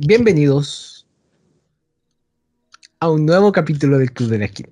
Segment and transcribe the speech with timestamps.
[0.00, 1.08] Bienvenidos
[3.00, 4.70] a un nuevo capítulo del Club de la Esquina.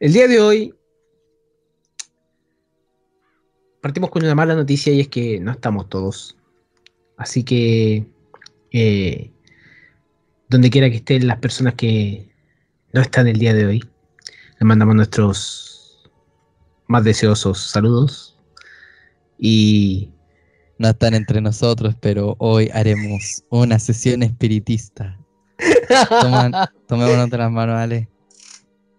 [0.00, 0.74] El día de hoy
[3.82, 6.38] partimos con una mala noticia y es que no estamos todos.
[7.18, 8.06] Así que
[8.72, 9.30] eh,
[10.48, 12.26] donde quiera que estén las personas que
[12.94, 13.84] no están el día de hoy,
[14.52, 15.73] les mandamos nuestros
[16.86, 18.38] más deseosos saludos
[19.38, 20.10] y
[20.78, 25.18] no están entre nosotros, pero hoy haremos una sesión espiritista.
[26.88, 28.08] tomémonos de las manos, Ale.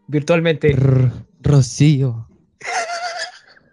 [0.08, 0.76] Virtualmente.
[1.42, 2.28] Rocío.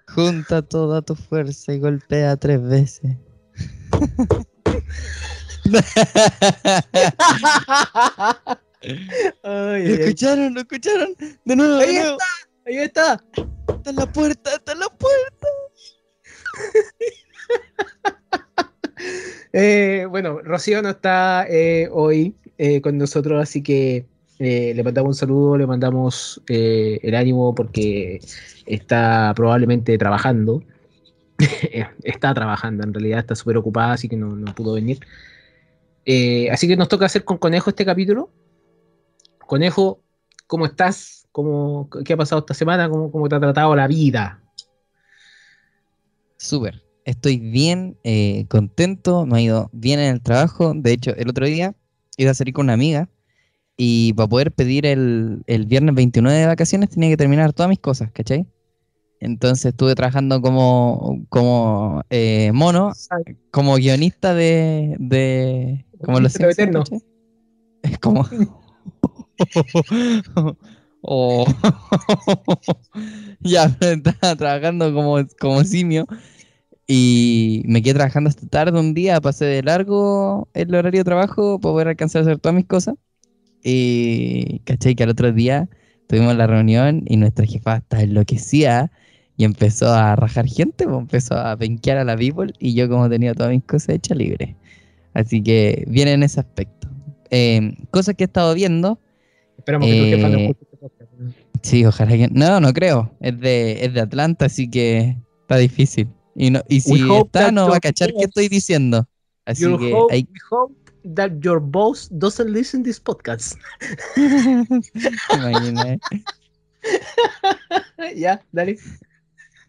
[0.08, 3.16] Junta toda tu fuerza y golpea tres veces.
[9.42, 10.54] ¿Lo escucharon?
[10.54, 11.14] ¿Lo escucharon?
[11.44, 12.16] De nuevo, ahí está,
[12.66, 13.22] ahí está.
[13.68, 15.48] Está en la puerta, está en la puerta.
[19.52, 24.06] eh, bueno, Rocío no está eh, hoy eh, con nosotros, así que
[24.38, 28.20] eh, le mandamos un saludo, le mandamos el ánimo porque
[28.66, 30.62] está probablemente trabajando.
[32.04, 35.00] está trabajando, en realidad está súper ocupada, así que no, no pudo venir.
[36.50, 38.30] así que nos toca hacer con Conejo este capítulo.
[39.46, 40.00] Conejo,
[40.46, 41.21] ¿cómo estás?
[41.32, 42.88] ¿Cómo, ¿Qué ha pasado esta semana?
[42.88, 44.40] ¿Cómo, cómo te ha tratado la vida?
[46.36, 46.82] Súper.
[47.04, 50.72] Estoy bien eh, contento, me ha ido bien en el trabajo.
[50.74, 51.74] De hecho, el otro día
[52.16, 53.08] iba a salir con una amiga
[53.76, 57.80] y para poder pedir el, el viernes 29 de vacaciones tenía que terminar todas mis
[57.80, 58.46] cosas, ¿cachai?
[59.20, 62.92] Entonces estuve trabajando como, como eh, mono,
[63.52, 66.90] como guionista de, de como los Simpsons,
[67.82, 68.26] Es como
[71.02, 71.44] oh.
[73.40, 76.06] ya estaba trabajando como, como simio
[76.86, 81.58] y me quedé trabajando hasta tarde un día, pasé de largo el horario de trabajo
[81.60, 82.96] para poder alcanzar a hacer todas mis cosas.
[83.62, 85.68] Y caché que al otro día
[86.08, 88.90] tuvimos la reunión y nuestra jefa estaba enloquecida
[89.36, 93.08] y empezó a rajar gente, pues, empezó a penquear a la people y yo como
[93.08, 94.56] tenía todas mis cosas hechas libre.
[95.14, 96.88] Así que viene en ese aspecto.
[97.30, 98.98] Eh, cosas que he estado viendo.
[99.62, 101.12] Esperamos que tu jefa no Eh, escuche este podcast.
[101.62, 102.28] Sí, ojalá que...
[102.32, 103.12] No, no creo.
[103.20, 106.08] Es de, es de Atlanta, así que está difícil.
[106.34, 108.48] Y, no, y si We está, that no va a your cachar qué boss- estoy
[108.48, 109.06] diciendo.
[109.46, 110.22] Así que hope- hay...
[110.22, 110.74] we hope
[111.14, 113.54] that your boss doesn't listen this podcast.
[114.16, 115.98] ¿Te imaginas?
[118.16, 118.78] ya, dale.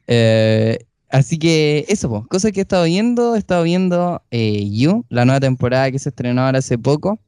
[0.07, 0.79] Eh,
[1.09, 3.35] así que eso, pues, cosas que he estado viendo.
[3.35, 7.19] He estado viendo eh, You, la nueva temporada que se estrenó ahora hace poco.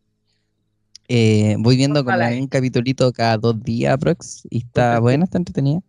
[1.07, 2.35] Eh, voy viendo como Ojalá.
[2.35, 4.43] un capitulito cada dos días, aprox.
[4.49, 5.81] Y está buena, está entretenida.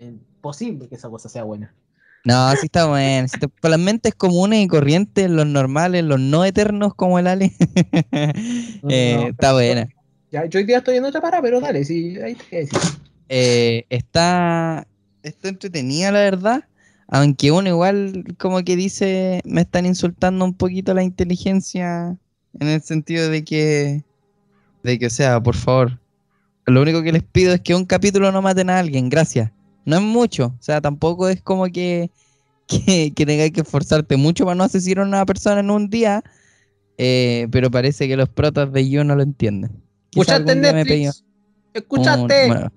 [0.00, 1.74] Imposible que esa cosa sea buena.
[2.24, 3.26] No, sí está buena.
[3.28, 7.26] sí está- Con las mentes comunes y corrientes, los normales, los no eternos como el
[7.26, 7.52] Ale.
[8.88, 9.88] Eh, No, está buena.
[10.30, 12.78] Ya, yo hoy día estoy en otra para, pero dale, sí, ahí te decir.
[13.28, 14.86] Eh, está,
[15.22, 16.64] está entretenida, la verdad.
[17.08, 22.16] Aunque uno igual como que dice, me están insultando un poquito la inteligencia
[22.58, 24.04] en el sentido de que,
[24.82, 25.98] de que, sea, por favor,
[26.66, 29.50] lo único que les pido es que un capítulo no maten a alguien, gracias.
[29.84, 32.10] No es mucho, o sea, tampoco es como que,
[32.66, 36.22] que, que tengas que esforzarte mucho para no asesinar a una persona en un día,
[36.98, 39.70] eh, pero parece que los protas de You no lo entienden.
[40.10, 41.24] Quizá ¿Escuchaste Netflix?
[41.74, 42.42] ¿Escuchaste?
[42.42, 42.72] un- bueno.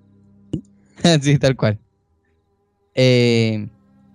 [1.22, 1.78] sí, tal cual.
[2.96, 3.68] Eh,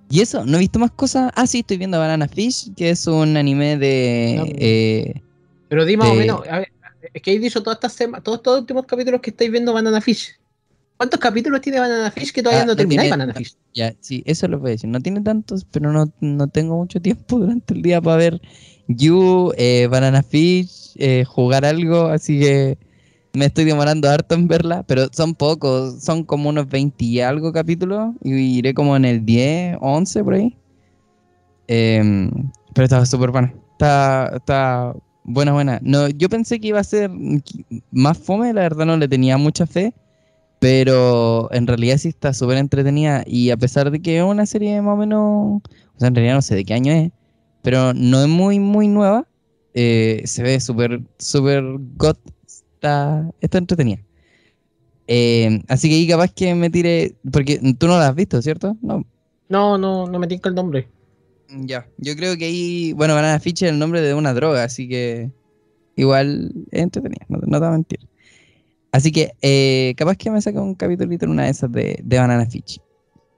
[0.08, 1.30] y eso, no he visto más cosas.
[1.36, 4.34] Ah, sí, estoy viendo Banana Fish, que es un anime de.
[4.38, 4.44] No.
[4.48, 5.20] eh,
[5.68, 6.68] Pero di más o menos, a ver,
[7.12, 10.00] es que he dicho todas estas semanas, todos estos últimos capítulos que estáis viendo Banana
[10.00, 10.38] Fish.
[10.96, 13.56] ¿Cuántos capítulos tiene Banana Fish que todavía Ah, no no termináis Banana Fish?
[13.74, 14.90] ya, sí, eso lo voy a decir.
[14.90, 18.40] No tiene tantos, pero no, no tengo mucho tiempo durante el día para ver
[18.88, 22.78] You, eh, Banana Fish, eh, jugar algo, así que
[23.32, 27.52] me estoy demorando harto en verla, pero son pocos, son como unos 20 y algo
[27.52, 30.56] capítulos, y iré como en el 10, 11 por ahí.
[31.68, 32.30] Em,
[32.74, 34.94] pero estaba súper buena, está, está
[35.24, 35.80] buena, buena.
[35.82, 37.10] No, yo pensé que iba a ser
[37.90, 39.94] más fome, la verdad no le tenía mucha fe,
[40.58, 44.80] pero en realidad sí está súper entretenida y a pesar de que es una serie
[44.82, 47.10] más o menos, o sea, en realidad no sé de qué año es,
[47.62, 49.26] pero no es muy, muy nueva,
[49.74, 51.64] eh, se ve súper, súper
[51.96, 54.00] got, está, está entretenida.
[55.06, 58.76] Eh, así que ahí capaz que me tire, porque tú no la has visto, ¿cierto?
[58.80, 59.04] No.
[59.48, 60.88] No, no, no me tinca el nombre.
[61.52, 64.88] Ya, yo creo que ahí, bueno, Banana Fish es el nombre de una droga, así
[64.88, 65.30] que
[65.96, 68.00] igual es entretenida, no, no te voy a mentir.
[68.92, 72.46] Así que eh, capaz que me saque un capítulo en una de esas de, Banana
[72.46, 72.80] Fish.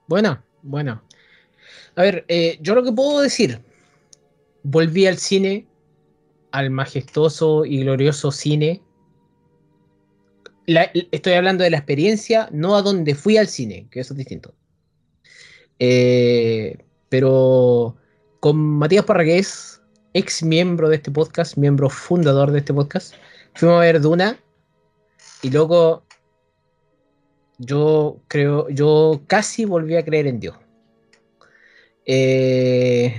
[0.07, 1.01] Buena, Bueno.
[1.95, 3.61] A ver, eh, yo lo que puedo decir,
[4.63, 5.67] volví al cine,
[6.51, 8.81] al majestuoso y glorioso cine.
[10.65, 14.55] estoy hablando de la experiencia, no a donde fui al cine, que eso es distinto.
[15.77, 16.77] Eh,
[17.09, 17.95] pero
[18.43, 19.81] con Matías Parragués,
[20.13, 23.15] ex miembro de este podcast, miembro fundador de este podcast,
[23.55, 24.37] fuimos a ver Duna
[25.41, 26.03] y luego
[27.57, 30.57] yo creo, yo casi volví a creer en Dios.
[32.05, 33.15] Eh...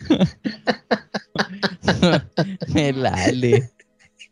[2.74, 3.70] El Ale.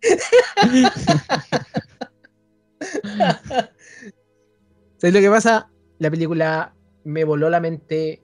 [4.99, 5.71] ¿Sabes lo que pasa?
[5.99, 6.75] La película
[7.05, 8.23] me voló la mente.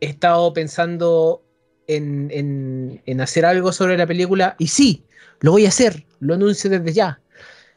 [0.00, 1.42] He estado pensando
[1.86, 5.04] en, hacer algo sobre la película y sí,
[5.40, 7.20] lo voy a hacer, lo anuncio desde ya.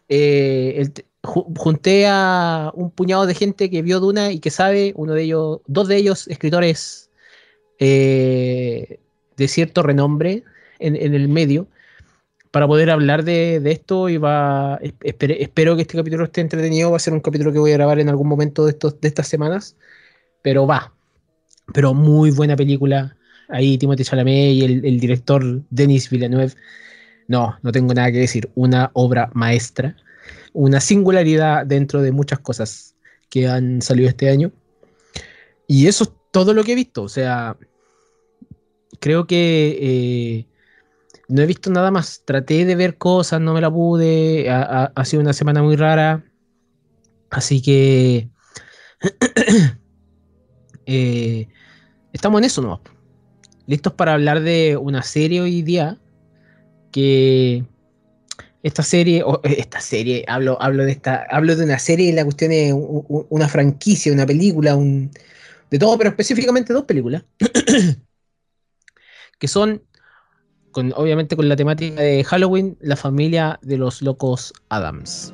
[0.09, 0.85] Eh,
[1.23, 5.61] junté a un puñado de gente que vio Duna y que sabe, uno de ellos,
[5.67, 7.09] dos de ellos escritores
[7.79, 8.99] eh,
[9.37, 10.43] de cierto renombre
[10.79, 11.67] en, el medio,
[12.51, 16.99] para poder hablar de, esto y va, espero que este capítulo esté entretenido, va a
[16.99, 19.77] ser un capítulo que voy a grabar en algún momento de estas semanas,
[20.41, 20.93] pero va,
[21.73, 23.15] pero muy buena película,
[23.49, 26.53] ahí Timothée Chalamet y el, el director Denis Villeneuve,
[27.27, 29.95] no, no tengo nada que decir, una obra maestra
[30.53, 32.95] una singularidad dentro de muchas cosas
[33.29, 34.51] que han salido este año.
[35.67, 37.03] Y eso es todo lo que he visto.
[37.03, 37.57] O sea,
[38.99, 40.47] creo que eh,
[41.27, 42.21] no he visto nada más.
[42.25, 44.49] Traté de ver cosas, no me la pude.
[44.49, 46.23] Ha, sido una semana muy rara.
[47.31, 48.29] Así que
[50.85, 51.47] eh,
[52.11, 52.81] estamos en eso, ¿no?
[53.65, 55.97] Listos para hablar de una serie hoy día
[56.91, 57.63] que
[58.63, 62.23] esta serie, o eh, esta serie, hablo, hablo, de esta, hablo de una serie, la
[62.23, 65.11] cuestión es una franquicia, una película, un,
[65.69, 67.23] de todo, pero específicamente dos películas,
[69.39, 69.83] que son,
[70.71, 75.33] con, obviamente con la temática de Halloween, la familia de los locos Adams.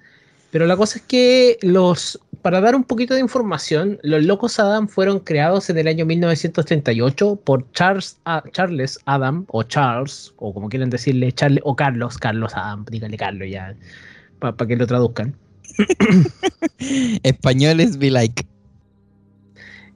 [0.51, 4.87] Pero la cosa es que los para dar un poquito de información, los Locos Adam
[4.87, 8.17] fueron creados en el año 1938 por Charles,
[8.51, 13.47] Charles Adam, o Charles, o como quieran decirle, Charles, o Carlos, Carlos Adam, díganle Carlos
[13.49, 13.75] ya,
[14.39, 15.35] para que lo traduzcan.
[17.23, 18.45] Españoles be like.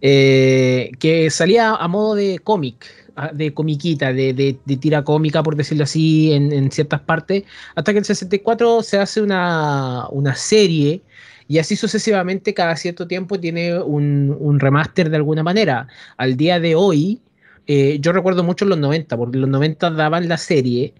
[0.02, 2.86] Eh, que salía a modo de cómic,
[3.34, 7.44] de comiquita, de, tira cómica, por decirlo así, en, ciertas partes,
[7.76, 11.02] hasta que en el 64 se hace una, una serie
[11.48, 15.88] y así sucesivamente, cada cierto tiempo tiene un, remaster de alguna manera.
[16.18, 17.22] Al día de hoy,
[17.68, 20.94] eh, yo recuerdo mucho los 90, porque los 90 daban la serie,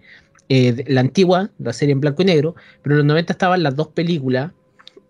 [0.48, 3.74] eh, la antigua, la serie en blanco y negro, pero en los 90 estaban las
[3.74, 4.52] dos películas,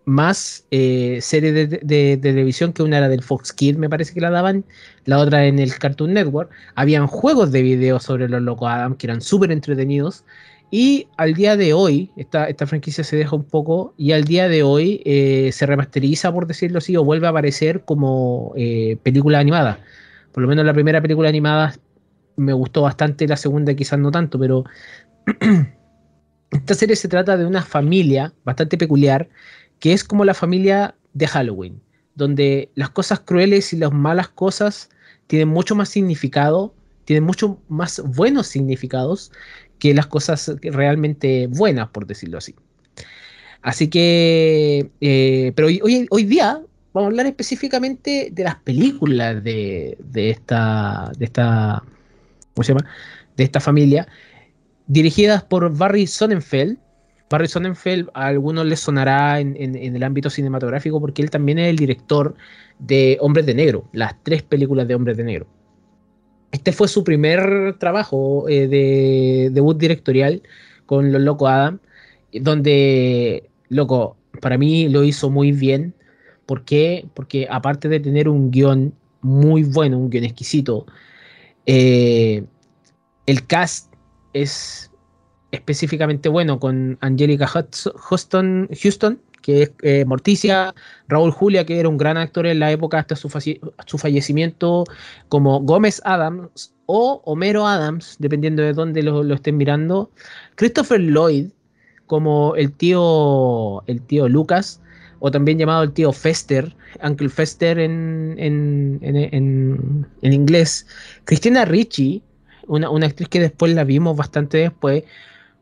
[0.07, 4.29] más eh, series de, televisión, que una era del Fox Kids, me parece que la
[4.29, 4.63] daban,
[5.03, 6.49] la otra en el Cartoon Network.
[6.75, 10.23] Habían juegos de video sobre los locos Adam que eran súper entretenidos.
[10.71, 14.47] Y al día de hoy, esta, esta franquicia se deja un poco, y al día
[14.47, 19.39] de hoy eh, se remasteriza, por decirlo así, o vuelve a aparecer como eh, película
[19.39, 19.81] animada.
[20.31, 21.75] Por lo menos la primera película animada
[22.37, 24.63] me gustó bastante, la segunda quizás no tanto, pero
[26.51, 29.27] esta serie se trata de una familia bastante peculiar,
[29.79, 31.81] que es como la familia de Halloween,
[32.15, 34.89] donde las cosas crueles y las malas cosas
[35.27, 36.73] tienen mucho más significado,
[37.05, 39.31] tienen mucho más buenos significados
[39.79, 42.55] que las cosas realmente buenas, por decirlo así.
[43.61, 46.61] Así que, eh, pero hoy, hoy, día
[46.93, 51.83] vamos a hablar específicamente de las películas de, esta, de esta,
[52.53, 52.89] ¿cómo se llama?
[53.35, 54.07] De esta familia,
[54.87, 56.77] dirigidas por Barry Sonnenfeld.
[57.29, 61.75] Barry Sonnenfeld a algunos les sonará en, el ámbito cinematográfico porque él también es el
[61.75, 62.35] director
[62.79, 65.47] de Hombres de Negro, las tres películas de Hombres de Negro
[66.51, 70.41] este fue su primer trabajo eh, de debut directorial
[70.85, 71.79] con Los Loco Adam,
[72.33, 75.93] donde, loco, para mí lo hizo muy bien.
[76.45, 77.05] ¿Por qué?
[77.13, 80.85] Porque aparte de tener un guion muy bueno, un guion exquisito,
[81.69, 82.45] Eh,
[83.25, 83.93] el cast
[84.33, 84.89] es
[85.51, 90.75] específicamente bueno con Angelica Houston, Houston que es eh, Morticia,
[91.07, 93.29] Raúl Julia, que era un gran actor en la época hasta su,
[93.97, 94.83] fallecimiento,
[95.29, 100.11] como Gómez Adams o Homero Adams, dependiendo de dónde lo, estén mirando,
[100.55, 101.47] Christopher Lloyd,
[102.07, 104.81] como el tío, el tío Lucas,
[105.19, 110.87] o también llamado el tío Fester, Uncle Fester en, en, en, en inglés,
[111.23, 112.21] Cristina Ricci,
[112.67, 115.05] una, una, actriz que después la vimos bastante después,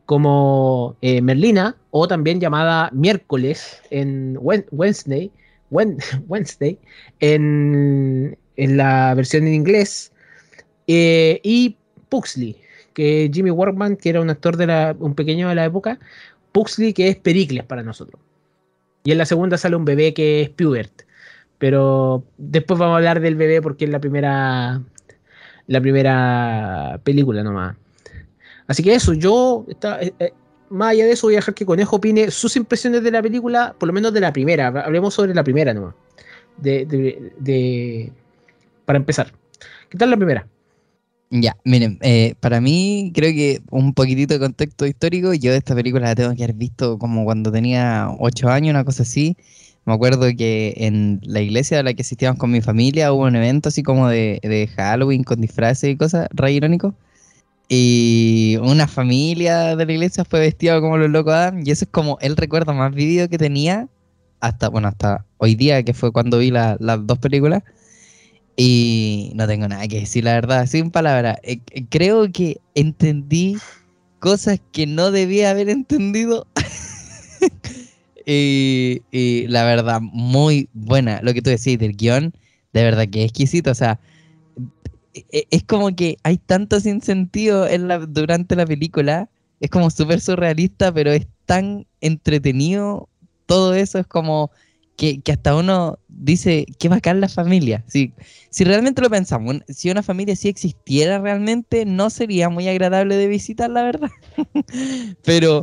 [0.06, 5.30] como eh, Merlina, o también llamada Miércoles en Wednesday,
[5.70, 6.78] Wednesday
[7.20, 10.12] en, en la versión en inglés,
[10.86, 11.76] eh, y
[12.08, 12.56] Puxley,
[12.94, 15.98] que Jimmy Workman, que era un actor de la, un pequeño de la época,
[16.52, 18.20] Puxley, que es Pericles para nosotros.
[19.04, 21.02] Y en la segunda sale un bebé que es Pubert.
[21.58, 24.82] Pero después vamos a hablar del bebé porque es la primera
[25.66, 27.76] la primera película nomás.
[28.66, 30.32] Así que eso, yo, está, eh, eh,
[30.70, 33.74] más allá de eso, voy a dejar que Conejo opine sus impresiones de la película,
[33.78, 34.68] por lo menos de la primera.
[34.68, 35.94] Hablemos sobre la primera nomás.
[36.56, 38.12] De, de,
[38.84, 39.32] para empezar.
[39.90, 40.46] ¿Qué tal la primera?
[41.30, 46.06] Ya, miren, eh, para mí creo que un poquitito de contexto histórico, yo esta película
[46.06, 49.36] la tengo que haber visto como cuando tenía 8 años, una cosa así.
[49.84, 53.36] Me acuerdo que en la iglesia a la que asistíamos con mi familia hubo un
[53.36, 56.94] evento así como de, de Halloween con disfraces y cosas, re irónico.
[57.68, 61.62] Y una familia de la iglesia fue vestida como los locos Adam.
[61.64, 63.88] Y ese es como el recuerdo más vivido que tenía
[64.40, 67.62] hasta, bueno, hasta hoy día, que fue cuando vi las dos películas.
[68.56, 71.38] Y no tengo nada que decir, la verdad, sin palabras.
[71.42, 73.58] Eh, eh, creo que entendí
[74.18, 76.46] cosas que no debía haber entendido.
[78.26, 81.20] y, y, la verdad, muy buena.
[81.22, 82.32] Lo que tú decís del guion,
[82.72, 83.72] de verdad que exquisito.
[83.72, 84.00] O sea,
[85.30, 89.30] es como que hay tanto sin sentido en la, durante la película.
[89.60, 93.08] Es como súper surrealista, pero es tan entretenido.
[93.46, 94.50] Todo eso es como
[94.96, 97.84] que, hasta uno dice, qué bacán la familia.
[97.86, 98.12] Si,
[98.50, 103.28] si realmente lo pensamos, si una familia sí existiera realmente, no sería muy agradable de
[103.28, 104.10] visitar, la verdad.
[105.24, 105.62] pero,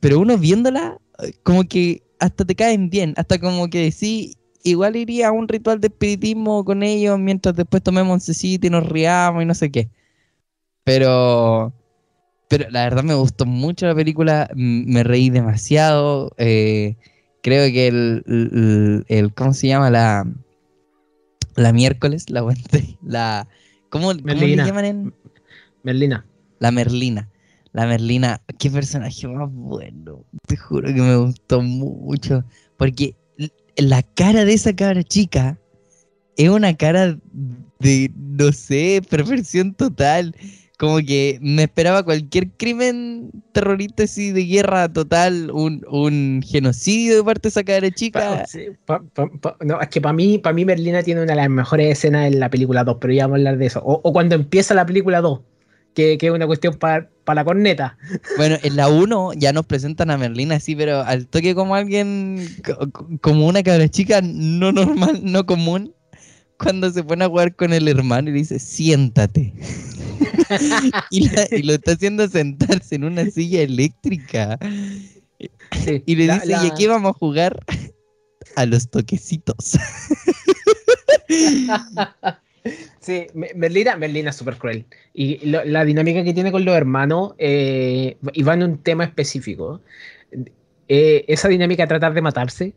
[0.00, 0.98] pero uno viéndola,
[1.42, 4.36] como que hasta te caen bien, hasta como que sí,
[4.70, 8.70] igual iría a un ritual de espiritismo con ellos mientras después tomemos un cecito y
[8.70, 9.88] nos riamos y no sé qué.
[10.84, 11.72] Pero,
[12.48, 16.32] pero la verdad me gustó mucho la película, me reí demasiado.
[16.38, 16.96] Eh,
[17.42, 19.90] creo que el, el, ¿cómo se llama?
[19.90, 20.26] La,
[21.56, 22.44] la miércoles, la
[23.02, 23.48] la,
[23.88, 25.14] ¿cómo, ¿cómo le llaman en?
[25.82, 26.26] Merlina.
[26.58, 27.28] La Merlina.
[27.72, 30.24] La Merlina, qué personaje más bueno.
[30.46, 32.42] Te juro que me gustó mucho.
[32.78, 33.16] Porque
[33.76, 35.58] la cara de esa cabra chica
[36.36, 37.18] es una cara
[37.78, 40.34] de, no sé, perfección total.
[40.78, 47.42] Como que me esperaba cualquier crimen terrorista así de guerra total, un, genocidio de parte
[47.42, 48.44] de esa cabra chica.
[49.64, 52.40] no, es que para mí, para mí Merlina tiene una de las mejores escenas en
[52.40, 53.80] la película 2, pero ya vamos a hablar de eso.
[53.84, 55.40] O, o cuando empieza la película 2
[55.96, 57.96] que, es una cuestión para la corneta.
[58.36, 62.46] Bueno, en la 1 ya nos presentan a Merlina así, pero al toque como alguien,
[63.22, 65.94] como una cabra chica no normal, no común,
[66.58, 69.54] cuando se pone a jugar con el hermano y dice, siéntate.
[71.10, 74.58] y, lo está haciendo sentarse en una silla eléctrica.
[75.38, 77.64] y le dice, ¿y aquí vamos a jugar?
[78.56, 79.78] a los toquecitos.
[83.00, 84.86] Sí, Merlina, Merlina es súper cruel.
[85.14, 89.80] Y la dinámica que tiene con los hermanos, eh, y va en un tema específico.
[90.88, 92.74] Eh, esa dinámica de tratar de matarse,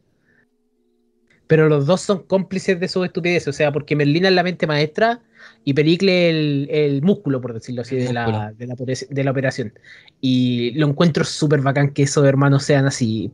[1.47, 3.47] pero los dos son cómplices de su estupidez.
[3.47, 5.21] O sea, porque Merlina es la mente maestra
[5.63, 9.73] y Pericle el, el músculo, por decirlo así, de la, de la, operación.
[10.21, 13.31] Y lo encuentro súper bacán que esos hermanos sean así.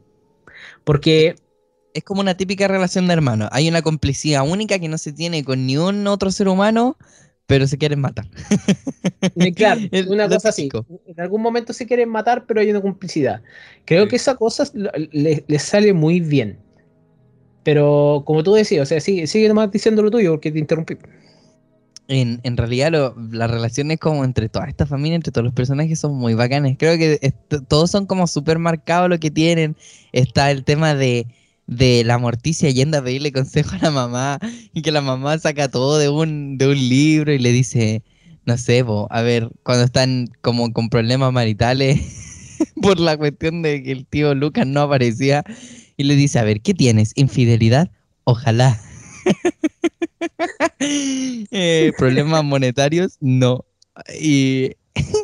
[0.83, 1.35] Porque
[1.95, 3.47] es como una típica relación de hermanos.
[3.53, 6.97] Hay una complicidad única que no se tiene con ni un otro ser humano,
[7.47, 8.27] pero se quieren matar.
[9.55, 10.69] Claro, una cosa así.
[11.07, 13.41] En algún momento se quieren matar, pero hay una complicidad.
[13.85, 16.59] Creo que esa cosa les sale muy bien.
[17.63, 20.97] Pero como tú decías, o sea, sigue, sigue nomás diciendo lo tuyo porque te interrumpí.
[22.09, 22.91] En, en realidad
[23.31, 26.75] las relaciones como entre toda esta familia, entre todos los personajes son muy bacanes.
[26.77, 27.33] Creo que
[27.69, 29.77] todos son como súper marcados lo que tienen.
[30.11, 31.25] Está el tema de
[31.67, 34.39] de la morticia yendo a pedirle consejo a la mamá
[34.73, 38.03] y que la mamá saca todo de un, de un libro y le dice,
[38.45, 41.99] no sé, a ver, cuando están como con problemas maritales
[42.81, 45.43] por la cuestión de que el tío Lucas no aparecía
[45.97, 47.11] y le dice, a ver, ¿qué tienes?
[47.15, 47.91] ¿Infidelidad?
[48.23, 48.79] Ojalá.
[50.79, 53.65] Eh, problemas monetarios, no.
[54.19, 54.71] Y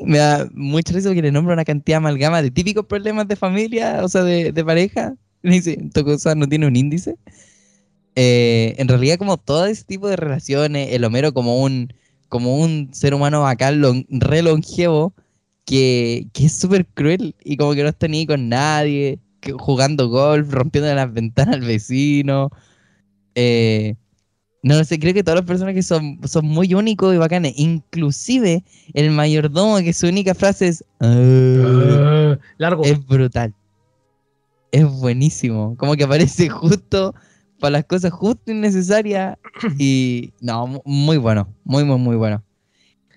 [0.03, 3.99] me da mucha risa que le nombra una cantidad amalgama de típicos problemas de familia,
[4.03, 5.15] o sea, de, de pareja.
[5.43, 5.77] Dice,
[6.35, 7.17] no tiene un índice.
[8.15, 11.93] Eh, en realidad, como todo ese tipo de relaciones, el Homero como un,
[12.29, 15.13] como un ser humano bacán, lon, re longevo,
[15.65, 20.09] que, que es súper cruel y como que no está ni con nadie, que, jugando
[20.09, 22.49] golf, rompiendo las ventanas al vecino.
[23.35, 23.95] Eh,
[24.63, 27.53] no sé, creo que todos los personajes son, son muy únicos y bacanes.
[27.57, 30.83] Inclusive el mayordomo, que su única frase es...
[30.99, 32.83] "Ah", largo.
[32.83, 33.53] es brutal.
[34.71, 35.75] Es buenísimo.
[35.77, 37.13] Como que aparece justo
[37.59, 39.37] para las cosas justo y necesarias.
[39.77, 41.53] Y no, mu- muy bueno.
[41.63, 42.43] Muy, muy, muy bueno.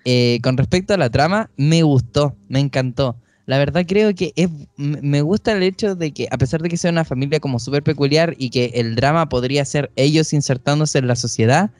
[0.03, 3.15] Eh, con respecto a la trama, me gustó, me encantó.
[3.47, 6.77] La verdad creo que es, me gusta el hecho de que a pesar de que
[6.77, 11.07] sea una familia como súper peculiar y que el drama podría ser ellos insertándose en
[11.07, 11.71] la sociedad,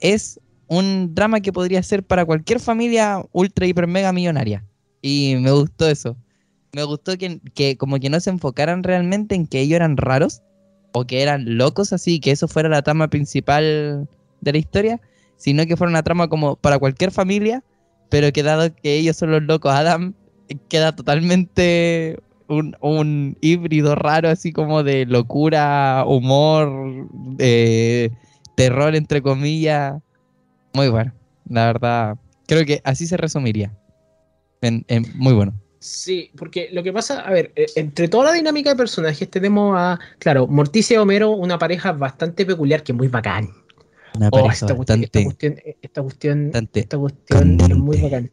[0.00, 4.64] es un drama que podría ser para cualquier familia ultra, hiper, mega millonaria.
[5.02, 6.16] Y me gustó eso.
[6.74, 10.42] Me gustó que, como que no se enfocaran realmente en que ellos eran raros
[10.92, 14.08] o que eran locos así, que eso fuera la trama principal
[14.40, 15.00] de la historia,
[15.36, 17.62] sino que fuera una trama como para cualquier familia,
[18.10, 20.14] pero que dado que ellos son los locos Adam,
[20.68, 28.10] queda totalmente un, híbrido raro así como de locura, humor, eh,
[28.56, 30.02] terror entre comillas.
[30.72, 31.12] Muy bueno,
[31.48, 32.16] la verdad.
[32.46, 33.72] Creo que así se resumiría.
[35.14, 35.63] Muy bueno.
[35.84, 39.74] Sí, porque lo que pasa, a ver, eh, entre toda la dinámica de personajes tenemos
[39.76, 43.50] a, claro, Morticia y Homero, una pareja bastante peculiar que es muy bacán.
[44.14, 48.30] Una Oh, pareja cuestión, esta bastante cuestión, esta cuestión, esta cuestión es muy bacán.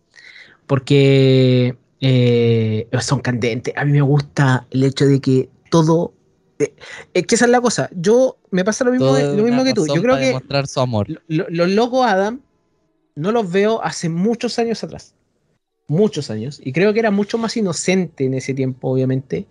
[0.65, 3.73] Porque eh, son candentes.
[3.75, 6.13] A mí me gusta el hecho de que todo.
[6.57, 6.73] eh,
[7.13, 7.89] es que esa es la cosa.
[7.93, 9.85] Yo me pasa lo mismo, lo mismo que tú.
[9.87, 10.31] Yo creo que
[10.67, 11.09] su amor.
[11.09, 12.39] lo- lo- los locos Adam
[13.15, 15.15] no los veo hace muchos años atrás.
[15.91, 16.61] Muchos años.
[16.63, 19.45] Y creo que era mucho más inocente en ese tiempo, obviamente.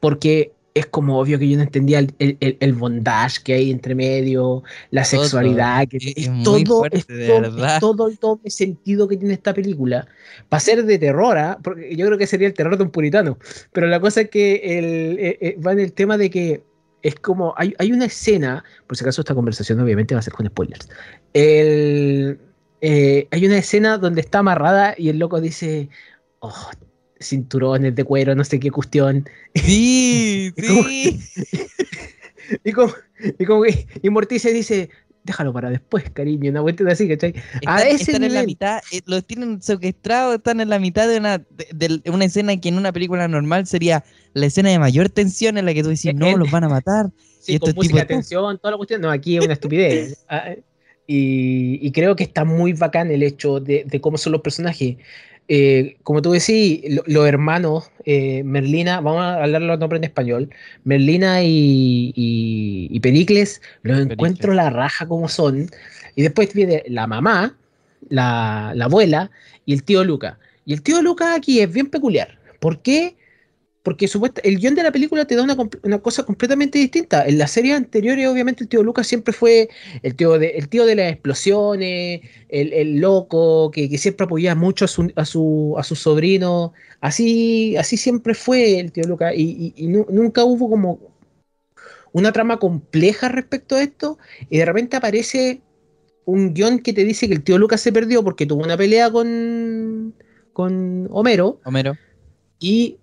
[0.00, 3.94] Porque es como obvio que yo no entendía el, el- el- bondage que hay entre
[3.94, 5.22] medio, la Todo.
[5.22, 9.34] sexualidad, que Es- es, todo, fuerte, es todo, es todo el doble sentido que tiene
[9.34, 10.06] esta película.
[10.48, 11.58] Para ser de terror, ¿ah?
[11.62, 13.38] porque yo creo que sería el terror de un puritano.
[13.72, 16.62] Pero la cosa es que el- eh, eh, va en el tema de que
[17.02, 20.32] es como, hay, hay una escena, por si acaso esta conversación obviamente va a ser
[20.34, 20.88] con spoilers.
[21.32, 22.38] El,
[22.80, 25.88] eh, hay una escena donde está amarrada y el loco dice,
[26.40, 26.70] oh,
[27.20, 29.28] cinturones de cuero, no sé qué cuestión.
[29.54, 30.82] Sí, ¿Cómo?
[30.84, 31.20] sí.
[32.64, 32.92] Y como,
[33.38, 34.88] y como que y Morticia dice,
[35.24, 37.34] déjalo para después, cariño, una vuelta así, ¿cachai?
[37.64, 41.08] A Están, ese están en la mitad, eh, los tienen secuestrados, están en la mitad
[41.08, 44.78] de una, de, de una escena que en una película normal sería la escena de
[44.78, 47.10] mayor tensión en la que tú decís, En- no, los van a matar.
[47.46, 49.00] Sí, Y con música tensión, toda la cuestión.
[49.00, 50.26] No, aquí es una estupidez.
[51.06, 54.96] Y, y creo que está muy bacán el hecho de, de cómo son los personajes.
[55.48, 60.04] Eh, como tú decís, lo- los hermanos, eh, Merlina, vamos a hablar los nombres en
[60.04, 60.50] español,
[60.84, 64.08] Merlina y, y- y Pericles, los Pericles.
[64.12, 65.68] encuentro la raja como son.
[66.16, 67.56] Y después viene la mamá,
[68.08, 69.30] la, la abuela
[69.64, 70.38] y el tío Luca.
[70.64, 72.38] Y el tío Luca aquí es bien peculiar.
[72.58, 73.16] ¿Por qué?
[73.86, 77.24] Porque supuesta, el guion de la película te da una, una cosa completamente distinta.
[77.26, 79.68] En las series anteriores, obviamente, el tío Lucas siempre fue
[80.02, 84.58] el tío de, el tío de las explosiones, el, el loco, que, que siempre apoyaba
[84.60, 86.72] mucho a su, a su, a su sobrino.
[87.00, 89.34] Así, así siempre fue el tío Lucas.
[89.36, 90.98] Y, y- y nu- nunca hubo como
[92.12, 94.18] una trama compleja respecto a esto.
[94.50, 95.62] Y de repente aparece
[96.24, 99.10] un guion que te dice que el tío Lucas se perdió porque tuvo una pelea
[99.10, 100.14] con,
[100.52, 101.98] con Homero Homero.
[102.58, 102.98] y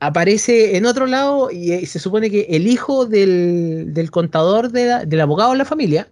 [0.00, 4.86] aparece en otro lado y, eh, se supone que el hijo del, del contador de
[4.86, 6.08] la- del abogado de la familia,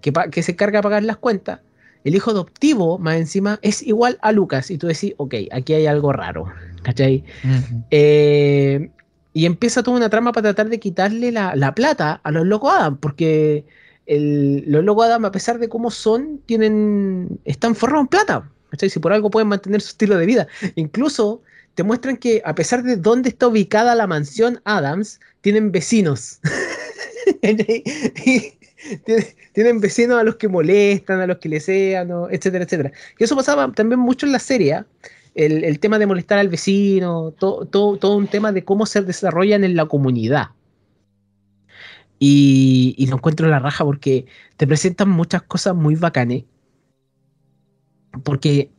[0.00, 1.60] que, que se encarga de pagar las cuentas,
[2.04, 5.86] el hijo adoptivo más encima es igual a Lucas y tú decís, ok, aquí hay
[5.86, 6.46] algo raro,
[6.82, 7.24] ¿cachai?
[7.90, 8.90] Eh,
[9.32, 12.72] y empieza toda una trama para tratar de quitarle la, la plata a los locos
[12.74, 13.64] Adam, porque
[14.06, 18.50] el- los locos Adam, a pesar de cómo son, tienen, están forrados en plata.
[18.70, 18.90] ¿cachai?
[18.90, 20.46] Si por algo pueden mantener su estilo de vida.
[20.74, 21.42] Incluso
[21.74, 26.40] te muestran que, a pesar de dónde está ubicada la mansión Adams, tienen vecinos.
[27.40, 27.82] tienen-
[29.80, 32.28] vecinos a los que molestan, a los que les sean, ¿no?
[32.30, 32.92] etcétera, etcétera.
[33.18, 34.74] Y eso pasaba también mucho en la serie.
[34.74, 34.86] ¿ah?
[35.34, 39.02] el, el tema de molestar al vecino, todo, todo, todo un tema de cómo se
[39.02, 40.48] desarrollan en la comunidad.
[42.18, 46.44] Y, y lo encuentro en la raja porque te presentan muchas cosas muy bacanes.
[48.22, 48.70] Porque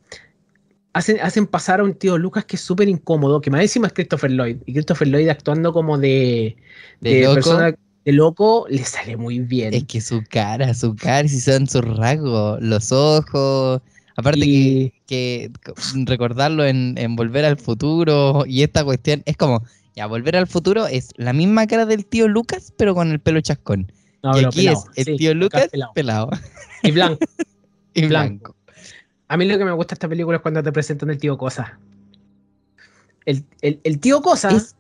[0.95, 3.93] hacen, hacen pasar a un tío Lucas que es súper incómodo, que más encima es
[3.93, 4.58] Christopher Lloyd.
[4.65, 6.55] Y Christopher Lloyd actuando como de,
[7.01, 7.34] De loco.
[7.36, 9.73] persona este loco le sale muy bien.
[9.73, 13.81] Es que su cara, su cara, si son sus rasgos, los ojos.
[14.15, 15.73] Aparte Y- que, que
[16.05, 19.63] recordarlo en, en Volver al Futuro y esta cuestión es como,
[19.95, 23.41] ya, Volver al Futuro es la misma cara del tío Lucas, pero con el pelo
[23.41, 23.91] chascón.
[24.23, 25.91] No, y aquí pelado, es el sí, tío Lucas pelado.
[25.93, 26.29] pelado.
[26.84, 27.19] Y blanco.
[27.93, 28.55] y Blanco.
[29.28, 31.38] A mí lo que me gusta de esta película es cuando te presentan el tío
[31.38, 31.80] Cosa.
[33.26, 34.76] El, el- el tío Cosa Es, es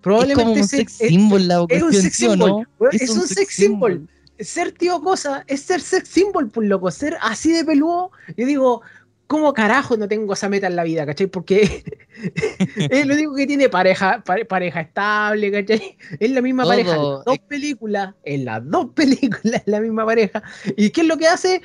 [0.00, 2.88] probablemente como un se- sex es- symbol la es un sex ¿sí o symbol, no?
[2.92, 3.92] es un sex symbol.
[3.92, 4.08] symbol.
[4.38, 6.90] ser tío Cosa es ser sex symbol, por loco.
[6.90, 8.12] Ser así de peludo.
[8.36, 8.82] Yo digo,
[9.26, 11.26] ¿cómo carajo no tengo esa meta en la vida, cachai?
[11.26, 11.82] Porque
[12.76, 15.98] es lo único que tiene pareja, pare- pareja estable, cachai?
[16.20, 19.80] Es la misma Todo, pareja en las dos películas, en las dos películas es la
[19.80, 20.40] misma pareja.
[20.76, 21.62] ¿Y qué es lo que hace?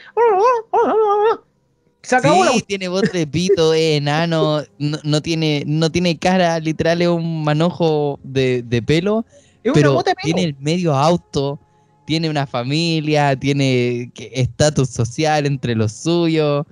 [2.04, 6.18] Se acabó la Sí, tiene voz de pito, es enano, no, no tiene, no tiene
[6.20, 9.26] cara, literal es un manojo de, de pelo,
[9.64, 10.36] Es pero bota de pelo.
[10.36, 11.60] tiene el medio auto,
[12.06, 16.66] tiene una familia, tiene estatus social entre los suyos,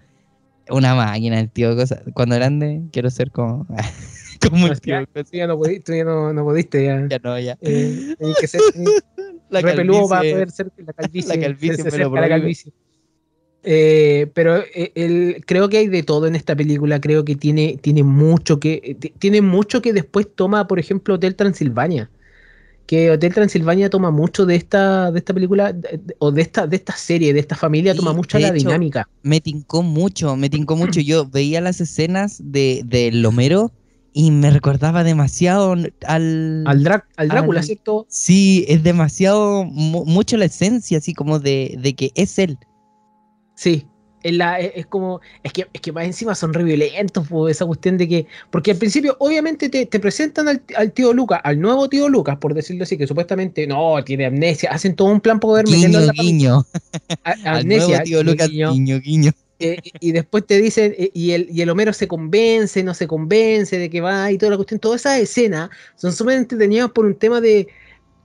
[0.70, 2.02] una máquina el tío cosa.
[2.14, 3.66] Cuando grande quiero ser como,
[4.50, 7.08] como el tío tú ya no pudiste, ya no, no pudiste ya.
[7.10, 7.58] Ya no, ya.
[7.62, 8.62] Eh, que ser
[9.50, 11.36] La para poder ser la calvicie.
[11.36, 12.74] la calvicie se- la calvicie.
[13.64, 17.00] Eh, pero eh, el- creo que hay de todo en esta película.
[17.00, 21.36] Creo que tiene, tiene mucho que ti- tiene mucho que después toma, por ejemplo, Hotel
[21.36, 22.10] Transilvania.
[22.88, 26.76] Que Hotel Transilvania toma mucho de esta, de esta película de- o de esta, de
[26.76, 29.08] esta serie, de esta familia, Sí, toma mucho de la hecho, dinámica.
[29.24, 31.00] me tincó mucho, me tincó mucho.
[31.00, 33.72] Yo veía las escenas de, de Lomero
[34.12, 35.94] y me recordaba demasiado al...
[36.06, 38.06] Al, Drá- al Drácula, al- ¿cierto?
[38.10, 42.58] Sí, es demasiado, mu- mucho la esencia, así como de, de que es él.
[43.62, 43.86] Sí,
[44.24, 47.48] es, la- es- es como, es que, es que más encima son re violentos, po,
[47.48, 51.42] esa cuestión de que, porque al principio obviamente te, te presentan al, al tío Lucas,
[51.44, 55.22] al nuevo tío Lucas, por decirlo así, que supuestamente no, tiene amnesia, hacen todo un
[55.22, 56.66] plan para poder meterlo en Guiño, la guiño.
[57.24, 58.72] A- Al nuevo amnesia, tío Lucas, guiño.
[58.74, 59.32] guiño, guiño.
[59.60, 63.06] Eh, y después te dicen, eh, y el, y el Homero se convence, no se
[63.06, 67.06] convence de que va y toda la cuestión, todas esas escenas son súper entretenidas por
[67.06, 67.68] un tema de,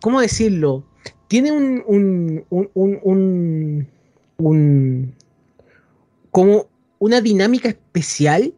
[0.00, 0.82] ¿cómo decirlo?
[1.28, 3.88] Tiene un, un, un, un, un-
[4.38, 5.14] un-
[6.36, 6.66] como
[6.98, 8.52] una dinámica especial,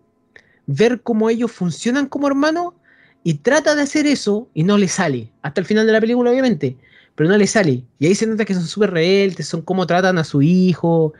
[0.67, 2.75] ver cómo ellos funcionan como hermanos
[3.23, 6.33] y trata de hacer eso y no le sale, hasta el final de la película
[6.33, 6.77] obviamente,
[7.14, 7.85] pero no le sale.
[8.01, 11.12] Y ahí se nota que son súper rebeldes, son cómo tratan a su hijo,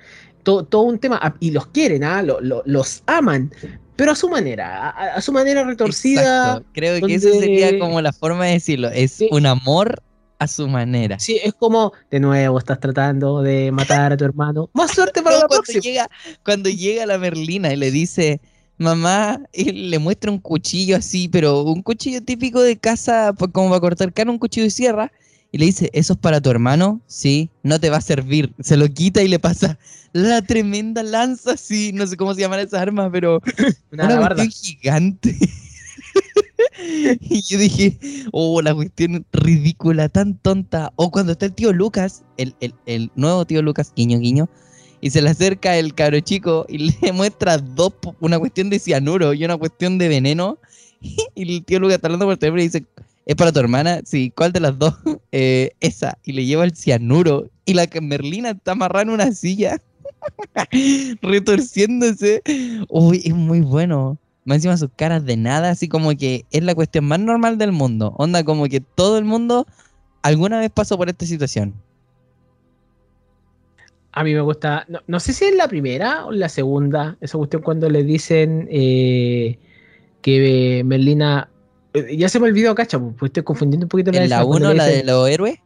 [0.43, 2.23] todo, todo un tema, ah, y los quieren, ¿ah?
[2.25, 3.53] Lo- lo- los aman,
[3.95, 6.23] pero a su manera, a, a su manera retorcida.
[6.23, 6.67] Exacto.
[6.75, 8.89] Creo que eso sería como la forma de decirlo.
[8.89, 10.03] Es un amor
[10.39, 11.19] a su manera.
[11.19, 14.71] Sí, es como, de nuevo, estás tratando de matar a tu hermano.
[14.75, 15.83] Más suerte para No, la cuando próxima.
[15.83, 16.09] llega,
[16.45, 18.41] cuando llega la Merlina y le dice,
[18.79, 23.81] mamá, y le muestra un cuchillo así, pero un cuchillo típico de casa, como para
[23.81, 25.13] cortar carne, un cuchillo de sierra,
[25.51, 27.01] y le dice, ¿eso es para tu hermano?
[27.07, 28.53] Sí, no te va a servir.
[28.61, 29.79] Se lo quita y le pasa
[30.13, 33.41] la tremenda lanza, sí, no sé cómo se llaman esas armas, pero
[33.93, 35.37] Una una gigante.
[37.21, 37.99] y yo dije,
[38.33, 40.93] oh, la cuestión ridícula, tan tonta.
[40.97, 44.49] O cuando está el tío Lucas, el, el- el nuevo tío Lucas, guiño, guiño,
[45.01, 49.33] y se le acerca el cabro chico y le muestra dos, una cuestión de cianuro
[49.35, 50.59] y una cuestión de veneno.
[51.37, 52.85] Y el tío Lucas está hablando por teléfono y dice,
[53.25, 54.01] ¿es para tu hermana?
[54.05, 54.95] Sí, ¿cuál de las dos?
[55.31, 56.19] "Eh, esa.
[56.25, 57.49] Y le lleva el cianuro.
[57.65, 59.81] Y la Merlina está amarrada en una silla.
[61.23, 62.43] retorciéndose.
[62.89, 64.19] Uy, es muy bueno.
[64.49, 67.71] Más encima sus caras de nada, así como que es la cuestión más normal del
[67.71, 68.15] mundo.
[68.17, 69.67] Onda como que todo el mundo
[70.23, 71.75] alguna vez pasó por esta situación.
[74.13, 77.37] A mí me gusta, no, no sé si es la primera o la segunda, esa
[77.37, 79.59] cuestión cuando le dicen eh,
[80.23, 81.51] que eh, Merlina,
[81.93, 84.69] eh, ya se me olvidó, cacha, pues estoy confundiendo un poquito En la escena, cuando
[84.69, 85.59] 1, le la de los héroes,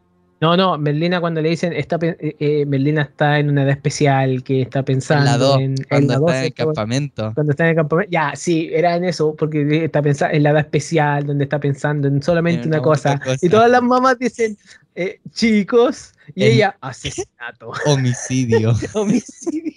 [0.43, 4.43] No, no, Merlina cuando le dicen, está, eh, eh, Merlina está en una edad especial,
[4.43, 7.33] que está pensando en la 2, en, en cuando la está dos, en el campamento.
[7.33, 10.51] Cuando está en el campamento, ya, sí, era en eso, porque está pensando en la
[10.51, 13.21] edad especial, donde está pensando en solamente En una una cosa.
[13.21, 13.37] cosa.
[13.41, 14.59] Y todas las mamás dicen,
[14.97, 18.73] eh, chicos, y En- ella, asesinato, Homicidio.
[18.95, 19.75] homicidio.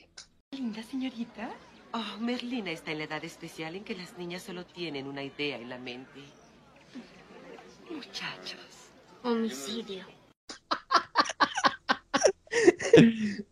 [0.50, 1.52] Linda señorita.
[1.94, 5.58] Oh, Merlina está en la edad especial en que las niñas solo tienen una idea
[5.58, 6.22] en la mente.
[7.92, 8.90] Muchachos.
[9.22, 10.15] Homicidio.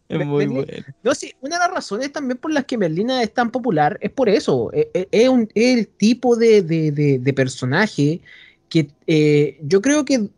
[0.10, 0.66] es muy bueno.
[1.04, 4.12] No, sí, una de las razones también por las que Merlina es tan popular es
[4.12, 4.72] por eso.
[4.74, 8.22] Eh, eh, Es, un- es el tipo de, de- de- de personaje
[8.70, 10.30] que eh, yo creo que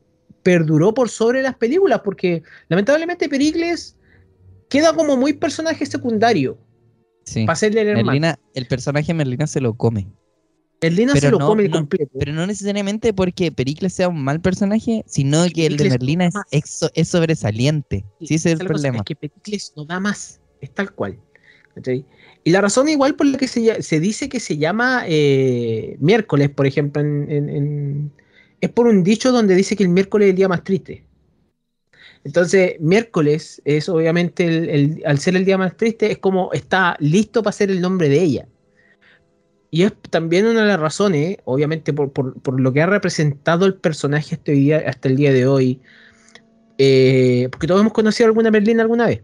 [0.44, 3.96] perduró por sobre las películas, porque lamentablemente Pericles
[4.70, 6.58] queda como muy personaje secundario
[7.24, 7.46] Sí.
[7.46, 8.06] para serle el hermano.
[8.08, 10.08] Merlina, el personaje de Merlina se lo come.
[10.82, 12.12] Merlina Pero se lo no- come no, completo.
[12.20, 16.26] Pero no necesariamente porque Pericles sea un mal personaje, sino Es que el de Merlina
[16.28, 18.06] es, no es, so- es sobresaliente.
[18.22, 18.98] Sí, ese es el problema.
[18.98, 21.20] Es que Pericles no da más, es tal cual.
[22.44, 26.50] Y la razón igual por la que se, se dice que se llama eh, miércoles,
[26.50, 28.12] por ejemplo, en- en- en-
[28.62, 31.04] es por un dicho donde dice que el miércoles es el día más triste.
[32.24, 36.96] Entonces, miércoles es obviamente, el, el- al ser el día más triste, es como está
[37.00, 38.48] listo para ser el nombre de ella.
[39.76, 43.66] Y es también una de las razones, obviamente, por, por- por lo que ha representado
[43.66, 45.82] el personaje hasta, hoy día, hasta el día de hoy.
[46.78, 49.24] eh, porque todos hemos conocido alguna Merlina alguna vez.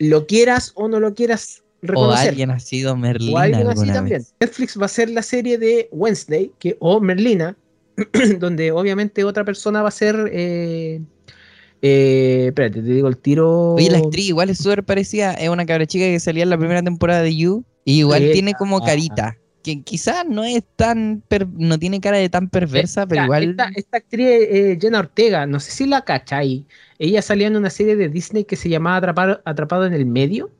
[0.00, 2.30] Lo quieras o no lo quieras O reconocer.
[2.30, 4.18] alguien ha sido O Merlina alguien así alguna también.
[4.18, 4.34] vez.
[4.40, 7.56] Netflix va a hacer la serie de Wednesday, que, o Merlina,
[8.40, 10.28] donde obviamente otra persona va a ser.
[10.32, 11.00] Eh,
[11.82, 13.74] eh, espérate, te digo el tiro.
[13.74, 15.34] Oye, la actriz igual es súper parecida.
[15.34, 17.64] Es una cabra chica que salía en la primera temporada de You.
[17.86, 18.84] Y igual Sí, tiene como ah.
[18.84, 19.38] carita.
[19.62, 21.22] Que quizás no es tan.
[21.26, 23.50] per- no tiene cara de tan perversa, pero Esta- igual.
[23.50, 26.66] Esta, esta actriz, eh, Jenna Ortega, no sé si la cachai.
[26.98, 30.50] Ella salía en una serie de Disney que se llamaba Atrapado, Atrapado en el Medio.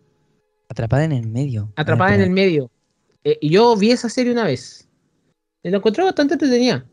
[0.68, 1.62] Atrapada en el medio.
[1.62, 2.30] A ver, Atrapada en el.
[2.30, 2.70] Medio.
[3.22, 4.88] Eh, y yo vi esa serie una vez.
[5.62, 6.84] Y la encontré bastante entretenida.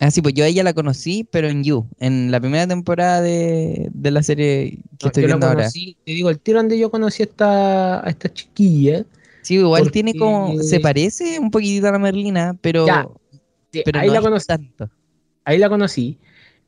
[0.00, 1.86] Ah, sí, pues yo a ella la conocí, pero en You.
[2.00, 5.58] En la primera temporada de, de la serie que No, estoy yo la viendo ahora.
[5.60, 9.04] conocí, te digo, el tiro donde yo conocí a esta, a esta chiquilla.
[9.44, 10.60] Sí, igual tiene como.
[10.62, 12.86] Se parece un poquitito a la Merlina, pero.
[12.86, 13.06] Ya,
[13.72, 14.90] Sí, pero ahí, no la conocí, tanto.
[15.44, 16.18] ahí la conocí.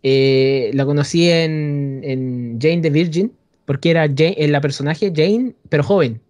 [0.03, 3.33] Eh, la conocí en, en Jane the Virgin,
[3.65, 6.21] porque era Jane, en la personaje Jane, pero joven.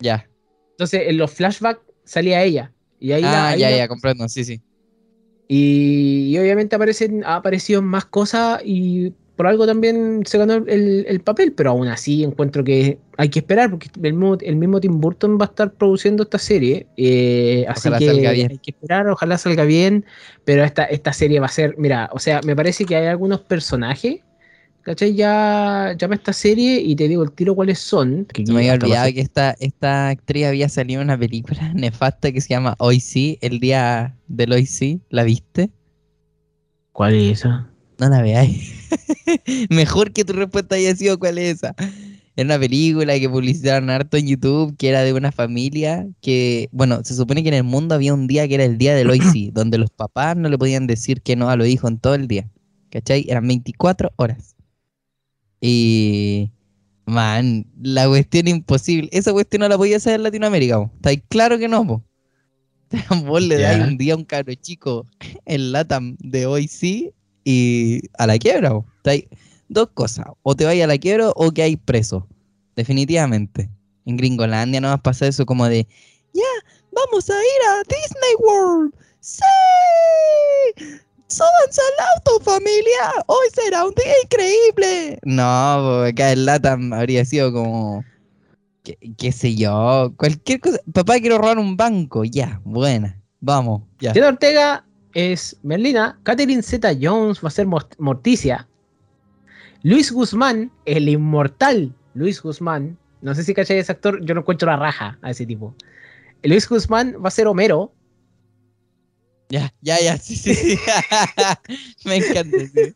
[0.00, 0.28] Ya.
[0.72, 2.72] Entonces, en los flashbacks salía ella.
[3.00, 4.28] Y ahí la- ah, ahí ya, la- ya, comprendo.
[4.28, 4.60] Sí, sí.
[5.48, 11.04] Y, y obviamente aparecen, ha aparecido más cosas y por algo también se ganó el,
[11.08, 14.80] el papel, pero aún así encuentro que hay que esperar porque el mismo, el mismo
[14.80, 16.86] Tim Burton va a estar produciendo esta serie.
[16.96, 18.52] eh, así Ojalá que salga bien.
[18.52, 20.04] hay que esperar, ojalá salga bien,
[20.44, 23.40] pero esta, esta serie va a ser, mira, o sea, me parece que hay algunos
[23.40, 24.20] personajes.
[24.82, 25.14] ¿Cachai?
[25.16, 28.26] Ya llama esta serie y te digo el tiro cuáles son.
[28.26, 32.40] que me había olvidado que esta, esta actriz había salido en una película nefasta que
[32.40, 35.00] se llama Hoy sí, el día del Hoy sí.
[35.10, 35.70] ¿La viste?
[36.92, 37.71] ¿Cuál es esa?
[38.02, 38.72] No la veáis.
[39.70, 41.72] Mejor que tu respuesta haya sido cuál es esa.
[42.34, 47.00] Era una película que publicitaron harto en YouTube, que era de una familia que, bueno,
[47.04, 49.20] se supone que en el mundo había un día que era el día del hoy
[49.32, 52.16] sí, donde los papás no le podían decir que no a los hijos en todo
[52.16, 52.50] el día.
[52.90, 53.24] ¿Cachai?
[53.28, 54.56] Eran 24 horas.
[55.60, 56.50] Y,
[57.06, 59.10] man, la cuestión imposible.
[59.12, 60.90] Esa cuestión no la podía hacer en Latinoamérica, po.
[60.96, 62.02] ¿Está ahí claro que no, po?
[63.26, 63.86] Vos le dais Ya.
[63.86, 65.06] un día a un cabro chico
[65.46, 67.12] el LATAM de hoy sí
[67.44, 68.72] y a la quiebra.
[68.98, 69.28] Está ahí-
[69.68, 72.26] Dos cosas, o te vayas a la quiebra o que hay preso.
[72.76, 73.70] Definitivamente.
[74.04, 75.86] En Gringolandia no vas a pasar eso como de,
[76.34, 76.42] ya,
[76.92, 78.92] vamos a ir a Disney World.
[79.20, 79.42] ¡Sí!
[81.28, 83.24] ¡Súbanse al auto, familia!
[83.26, 85.18] ¡Hoy será un día increíble!
[85.22, 88.04] No, po, acá en LATAM habría sido como,
[88.82, 90.78] qué, qué sé yo, cualquier cosa.
[90.92, 92.24] Papá, quiero robar un banco.
[92.24, 93.18] Ya, buena.
[93.40, 94.12] Vamos, ya.
[94.12, 98.68] Jenna Ortega es Merlina, Catherine Zeta Jones va a ser Mort- Morticia,
[99.82, 104.66] Luis Guzmán, el inmortal Luis Guzmán, no sé si cachai ese actor, yo no encuentro
[104.70, 105.74] la raja a ese tipo.
[106.42, 107.92] Luis Guzmán va a ser Homero,
[109.48, 110.78] Ya, ya, ya, sí, sí, sí.
[112.06, 112.94] Me encanta, sí.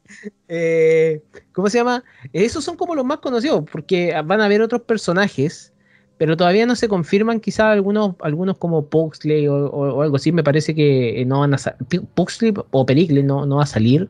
[0.49, 2.03] eh, ¿cómo se llama?
[2.33, 5.73] Esos son como los más conocidos, porque van a haber otros personajes,
[6.19, 10.33] pero todavía no se confirman quizás algunos, algunos como Puxley o, o- o algo así,
[10.33, 11.79] me parece que eh, no van a salir,
[12.15, 14.09] Puxley o Pericles no, no va a salir.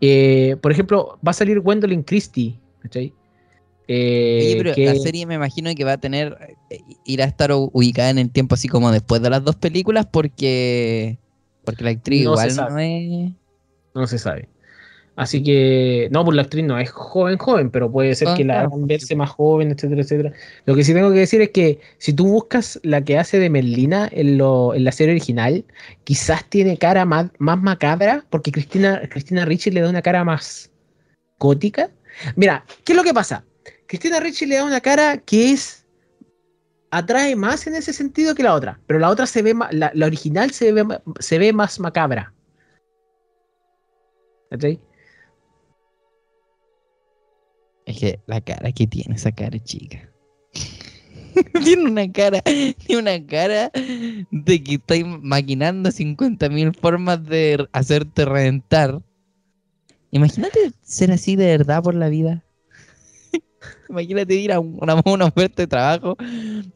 [0.00, 3.12] Eh, por ejemplo, va a salir Gwendolyn Christie, ¿cachai?
[3.88, 6.36] Eh, Oye, pero que- la serie me imagino que va a tener,
[6.70, 10.06] eh, ir a estar ubicada en el tiempo así como después de las dos películas
[10.10, 11.18] porque,
[11.64, 13.32] porque la actriz No igual no es...
[13.94, 14.48] No se sabe.
[15.14, 18.44] Así que, no, pues la actriz no es joven, joven, pero puede ser Ah, que
[18.44, 18.68] la claro.
[18.68, 20.32] hagan verse más joven, etcétera, etcétera.
[20.64, 23.50] Lo que sí tengo que decir es que si tú buscas la que hace de
[23.50, 25.64] Merlina en, lo, en la serie original,
[26.04, 30.70] quizás tiene cara más, más macabra, porque Cristina, Cristina Ricci le da una cara más
[31.38, 31.90] gótica.
[32.36, 33.44] Mira, ¿qué es lo que pasa?
[33.86, 35.84] Cristina Ricci le da una cara que es
[36.90, 40.06] atrae más en ese sentido que la otra, pero la otra se ve la, la
[40.06, 40.86] original se ve,
[41.20, 42.32] se ve más macabra.
[44.50, 44.78] ¿Cachai?
[47.86, 50.08] Es que la cara que tiene esa cara chica.
[51.64, 53.70] tiene una cara, tiene una cara
[54.30, 59.02] de que estáis maquinando 50.000 formas de hacerte reventar.
[60.10, 62.44] Imagínate ser así de verdad por la vida.
[63.88, 64.94] Imagínate ir a una,
[65.26, 66.16] oferta de trabajo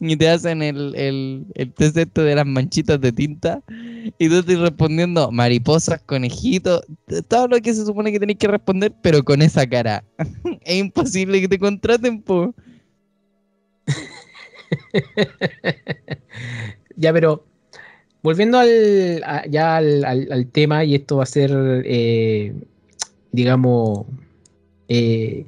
[0.01, 3.63] y te hacen el, el, el test este de las manchitas de tinta
[4.19, 6.83] y tú estás respondiendo mariposas, conejitos,
[7.29, 10.05] todo lo que se supone que tenés que responder, pero con esa cara.
[10.63, 12.55] es imposible que te contraten, po.
[16.97, 17.45] ya, pero
[18.23, 21.51] volviendo al, ya al, al- al tema, y esto va a ser,
[21.85, 22.55] eh,
[23.33, 24.07] digamos,
[24.89, 25.47] eh,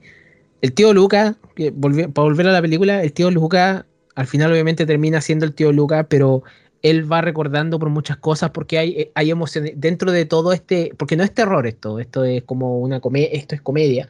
[0.62, 4.50] el tío Luca, que volvi- para volver a la película, el tío Luca al final
[4.52, 6.42] obviamente termina siendo el tío Luca, pero
[6.82, 11.16] él va recordando por muchas cosas porque hay, hay emociones dentro de todo este, porque
[11.16, 14.08] no es terror esto, esto es como una comedia, esto es comedia,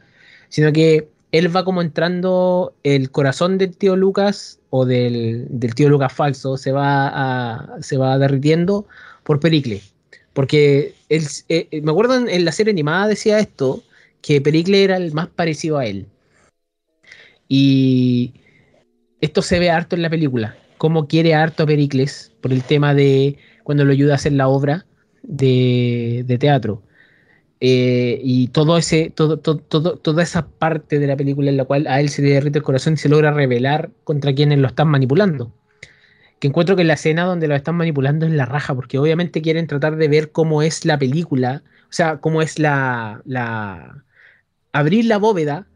[0.49, 5.89] sino que él va como entrando el corazón del tío Lucas o del, del tío
[5.89, 8.87] Lucas falso, se va, se va derritiendo
[9.23, 9.93] por Pericles.
[10.33, 13.83] Porque él, eh, eh, me acuerdo en, en la serie animada decía esto,
[14.21, 16.07] que Pericles era el más parecido a él.
[17.49, 18.35] Y
[19.21, 22.93] esto se ve harto en la película, cómo quiere harto a Pericles por el tema
[22.93, 24.85] de cuando lo ayuda a hacer la obra
[25.23, 26.83] de, teatro.
[27.59, 31.65] Eh, y todo ese, todo, todo, todo- toda esa parte de la película en la
[31.65, 34.67] cual a él se le derrite el corazón y se logra revelar contra quienes lo
[34.67, 35.53] están manipulando.
[36.39, 39.67] Que encuentro que la escena donde lo están manipulando es la raja, porque obviamente quieren
[39.67, 44.05] tratar de ver cómo es la película, o sea, cómo es la, la
[44.71, 45.67] abrir la bóveda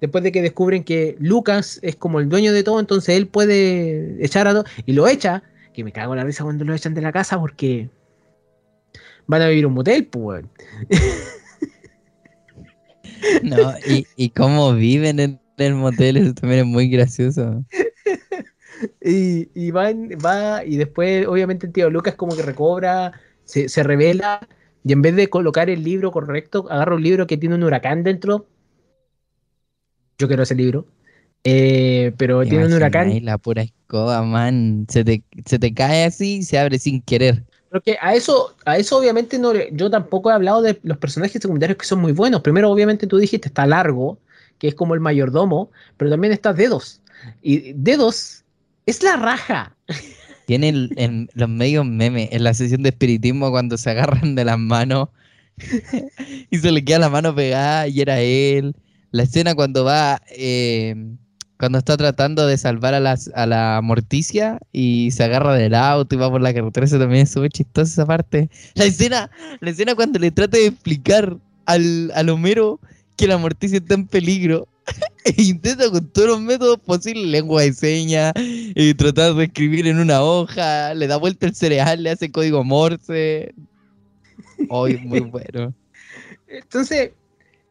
[0.00, 4.24] después de que descubren que Lucas es como el dueño de todo, entonces él puede
[4.24, 6.94] echar a todo, y lo echa, que me cago en la risa cuando lo echan
[6.94, 7.88] de la casa porque
[9.26, 10.44] van a vivir un motel, pues.
[13.42, 17.64] No, y, y cómo viven en el motel, eso también es muy gracioso.
[19.02, 23.82] Y, y van- va, y después, obviamente, el tío Lucas como que recobra, se, se
[23.82, 24.46] revela,
[24.84, 28.04] y en vez de colocar el libro correcto, agarra un libro que tiene un huracán
[28.04, 28.46] dentro.
[30.18, 30.86] Yo quiero ese libro.
[31.44, 33.24] Eh, pero ¿Te tiene un huracán.
[33.24, 34.86] la pura escoba, man.
[34.88, 37.44] Se te, se te cae así y se abre sin querer.
[37.70, 41.78] Porque a eso, a eso obviamente no, yo tampoco he hablado de los personajes secundarios
[41.78, 42.40] que son muy buenos.
[42.40, 44.18] Primero, obviamente, tú dijiste está largo,
[44.58, 47.00] que es como el mayordomo, pero también está Dedos.
[47.42, 48.44] Y Dedos
[48.86, 49.76] es la raja.
[50.46, 54.44] Tiene el- en los medios memes, en la sesión de espiritismo cuando se agarran de
[54.46, 55.10] las manos
[56.50, 58.74] y se le queda la mano pegada y era él.
[59.10, 60.94] La escena cuando va, eh,
[61.58, 66.14] cuando está tratando de salvar a, las, a la morticia y se agarra del auto
[66.14, 68.50] y va por la carretera, eso también es súper chistosa esa parte.
[68.74, 72.80] La escena, la escena cuando le trata de explicar al, al Homero
[73.16, 74.68] que la morticia está en peligro.
[75.24, 79.98] E intenta con todos los métodos posibles, lengua de señas, y tratar de escribir en
[79.98, 83.54] una hoja, le da vuelta el cereal, le hace código morse.
[84.70, 85.74] Hoy muy bueno.
[86.46, 87.10] Entonces,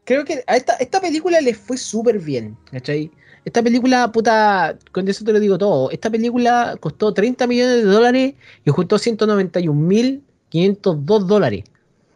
[0.08, 3.10] creo que a esta, esta película le fue súper bien, ¿cachai?
[3.44, 5.90] Esta película, puta, con eso te lo digo todo.
[5.90, 8.32] Esta película costó 30 millones de dólares
[8.64, 11.64] y juntó 191.502 dólares,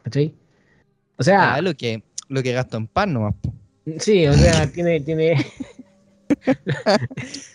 [0.04, 0.32] ¿cachai?
[1.18, 3.34] O sea, Ah, lo que, lo que gasto en pan nomás.
[3.98, 5.44] Sí, o sea, tiene, tiene.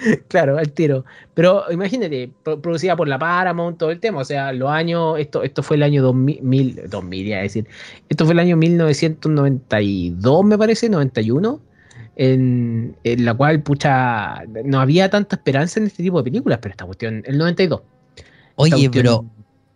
[0.28, 1.04] claro, al tiro.
[1.34, 4.20] Pero imagínate, pro- producida por la Paramount, todo el tema.
[4.20, 5.18] O sea, los años.
[5.18, 7.66] Esto, esto fue el año 2000, mil- 2000, iba a decir.
[8.08, 11.60] Esto fue el año 1992, me parece, 91.
[12.16, 16.72] En, en la cual, pucha, no había tanta esperanza en este tipo de películas, pero
[16.72, 17.80] esta cuestión, el 92.
[17.80, 18.24] Esta
[18.56, 19.24] Oye, cuestión- pero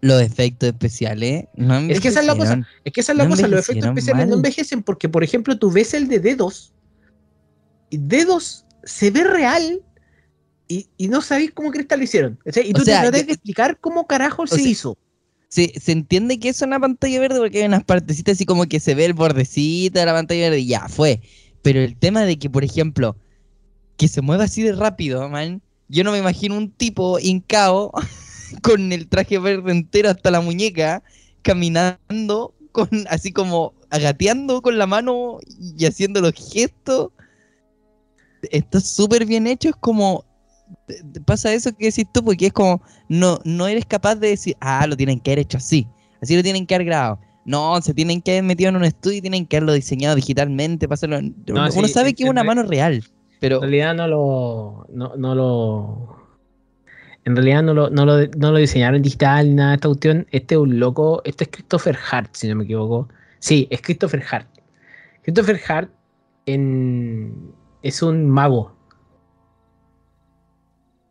[0.02, 2.60] los efectos especiales no Es que esa es la cosa.
[2.84, 5.58] Es que esa es la No cosa, los efectos especiales no envejecen porque, por ejemplo,
[5.58, 6.74] tú ves el de dedos
[7.88, 9.80] y dedos se ve real
[10.68, 12.38] y, y no sabéis cómo que lo hicieron.
[12.44, 14.98] Y O tú sea, te tratas de explicar cómo carajo se sea, hizo.
[15.48, 18.80] Se, se entiende que es una pantalla verde porque hay unas partecitas así como que
[18.80, 21.20] se ve el bordecito de la pantalla verde y ya, fue.
[21.62, 23.16] Pero el tema de que, por ejemplo,
[23.96, 27.92] que se mueva así de rápido, man, yo no me imagino un tipo hincado
[28.62, 31.02] con el traje verde entero hasta la muñeca,
[31.42, 35.38] caminando con así como agateando con la mano
[35.78, 37.10] y haciendo los gestos.
[38.50, 40.24] Está súper bien hecho, es como
[40.86, 44.28] te- te pasa eso que decís tú, porque es como, no, no eres capaz de
[44.28, 45.86] decir, ah, lo tienen que haber hecho así,
[46.22, 47.18] así lo tienen que haber grabado.
[47.46, 50.86] No, se tienen que haber metido en un estudio y tienen que haberlo diseñado digitalmente
[50.86, 53.04] uno sí, sabe que es una mano real,
[53.40, 54.86] pero En realidad no lo.
[54.90, 56.16] No, no lo.
[57.26, 60.26] En realidad no lo, no, lo, no lo diseñaron digital ni nada de esta cuestión.
[60.30, 61.20] Este es un loco.
[61.24, 63.08] Este es Christopher Hart, si no me equivoco.
[63.38, 64.48] Sí, es Christopher Hart.
[65.22, 65.90] Christopher Hart
[66.46, 68.74] en- es un mago.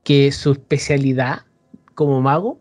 [0.04, 1.41] Que su especialidad
[1.95, 2.60] como mago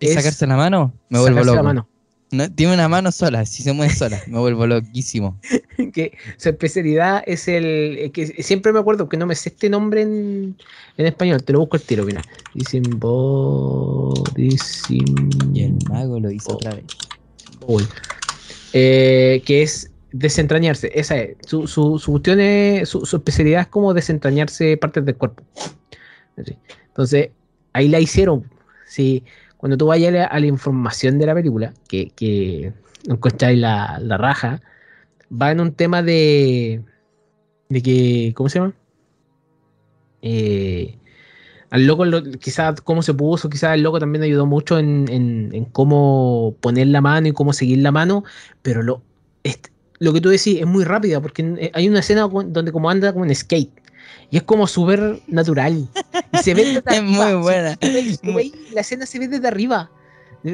[0.00, 0.92] ¿es sacarse la mano?
[1.08, 1.56] Me vuelvo loco.
[1.56, 1.88] la mano.
[2.32, 5.38] No, tiene una mano sola, si se mueve sola, me vuelvo loquísimo.
[5.94, 7.64] que su especialidad es el.
[7.98, 10.56] eh, que siempre me acuerdo que no me sé este nombre en,
[10.96, 12.22] en español, te lo busco el tiro, mira.
[14.34, 15.30] Disim.
[15.54, 16.84] Y el mago lo hizo otra vez.
[18.72, 20.90] Eh, que es desentrañarse.
[20.94, 21.36] Esa es.
[21.46, 25.42] Su, su, su cuestión es- su, su especialidad es como desentrañarse partes del cuerpo.
[26.36, 27.30] Entonces,
[27.72, 28.44] ahí la hicieron.
[28.86, 29.24] Sí,
[29.56, 32.72] cuando tú vayas a la, información de la película, que, que
[33.56, 34.60] la, la raja,
[35.30, 36.82] va en un tema de.
[37.68, 38.32] de que.
[38.36, 38.74] ¿Cómo se llama?
[40.22, 40.98] Eh,
[41.70, 45.66] al loco, lo- quizás cómo se puso, quizás el loco también ayudó mucho en, en-
[45.66, 48.24] cómo poner la mano y cómo seguir la mano,
[48.62, 49.02] pero lo,
[49.44, 49.68] est-
[49.98, 53.12] lo que tú decís es muy rápida, porque eh, hay una escena donde como anda
[53.12, 53.70] como en skate,
[54.30, 55.88] y es como súper natural,
[56.32, 57.78] y se ve desde Es muy buena.
[58.72, 59.90] la escena se ve desde arriba,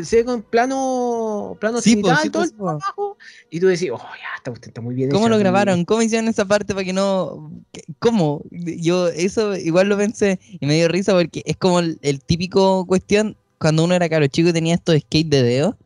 [0.03, 2.69] se ve con plano, plano Sí, po, cenital, sí, todo po, el sí, po.
[2.71, 3.19] abajo,
[3.51, 5.85] y tú decís, oh, ya, está, está muy bien ¿Cómo lo grabaron?
[5.85, 7.51] ¿Cómo hicieron esa parte para que no...
[7.99, 8.43] ¿Cómo?
[8.51, 12.87] Yo eso igual lo pensé y me dio risa porque es como el, el típico
[12.87, 15.79] cuestión cuando uno era caro chico y tenía estos skate de dedo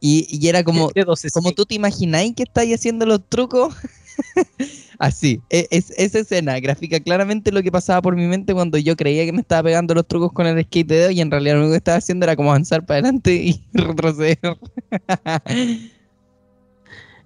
[0.00, 3.74] y, y era como, Dedos como tú te imagináis que estáis haciendo los trucos.
[4.98, 8.96] Así, e- es, esa escena grafica claramente lo que pasaba por mi mente cuando yo
[8.96, 11.54] creía que me estaba pegando los trucos con el skate de dedo y en realidad
[11.54, 14.38] lo único que estaba haciendo era como avanzar para adelante y retroceder.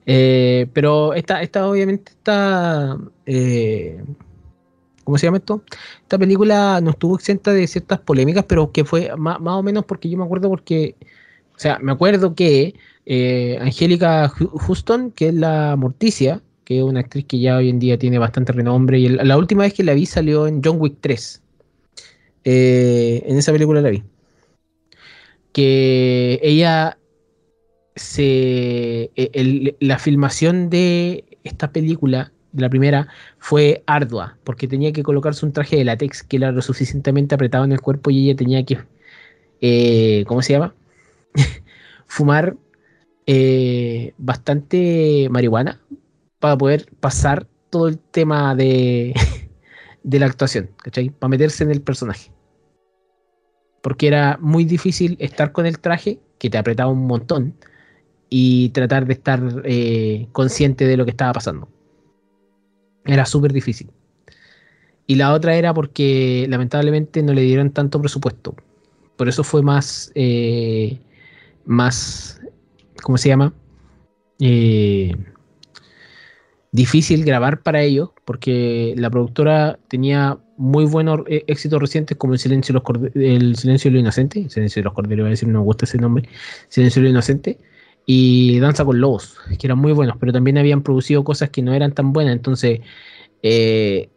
[0.07, 2.99] Eh, pero esta, esta obviamente está.
[3.27, 4.05] eh,
[5.05, 5.63] ¿Cómo se llama esto?
[6.03, 9.85] Esta película no estuvo exenta de ciertas polémicas, pero que fue ma- más, o menos
[9.85, 10.97] porque yo me acuerdo porque.
[11.57, 12.75] O sea, me acuerdo que
[13.07, 17.79] eh, Angélica Houston, que es la Morticia, que es una actriz que ya hoy en
[17.79, 20.97] día tiene bastante renombre, y la última vez que la vi salió en John Wick
[21.01, 21.43] 3.
[22.45, 24.03] Eh, en esa película la vi.
[25.53, 26.99] Que ella
[27.97, 33.09] se e- la filmación de esta película, la primera,
[33.39, 37.65] fue ardua, porque tenía que colocarse un traje de látex que era lo suficientemente apretado
[37.65, 38.79] en el cuerpo y ella tenía que,
[39.61, 40.75] eh, ¿cómo se llama?
[42.07, 42.57] Fumar
[43.27, 45.81] eh, bastante marihuana
[46.45, 49.15] para poder pasar todo el tema de,
[50.03, 51.09] de la actuación, ¿cachai?
[51.09, 52.31] Para meterse en el personaje.
[53.81, 57.55] Porque era muy difícil estar con el traje, que te apretaba un montón,
[58.29, 61.67] y tratar de estar eh, consciente de lo que estaba pasando.
[63.07, 63.91] Era súper difícil.
[65.07, 68.55] Y la otra era porque lamentablemente no le dieron tanto presupuesto.
[69.17, 71.01] Por eso fue más, eh,
[71.65, 72.39] más,
[73.03, 73.55] ¿cómo se llama?
[74.41, 75.15] Eh,
[76.75, 82.39] difícil grabar para ellos, porque la productora tenía muy buenos eh, éxitos recientes como el
[82.41, 85.31] silencio, de los Corde- el silencio de lo inocente, el silencio de los corderos, a
[85.31, 86.29] decir, no me gusta ese nombre,
[86.69, 87.59] silencio de lo inocente,
[88.07, 91.73] y Danza con Lobos, que eran muy buenos, pero también habían producido cosas que no
[91.75, 92.35] eran tan buenas.
[92.35, 92.81] Entonces,
[93.43, 94.09] eh,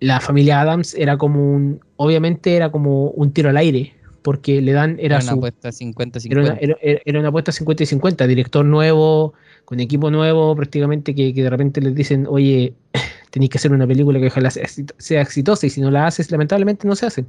[0.00, 4.72] la familia Adams era como un, obviamente era como un tiro al aire, porque le
[4.72, 6.28] dan, era, Era una su, apuesta 50-50.
[6.32, 9.34] era, una, era- era- era una apuesta 50 y 50, director nuevo,
[9.66, 12.74] con equipo nuevo, prácticamente que, de repente les dicen, oye,
[13.32, 16.06] tenéis que hacer una película que ojalá sea, exit- sea exitosa, y si no la
[16.08, 17.26] haces, lamentablemente no se hace.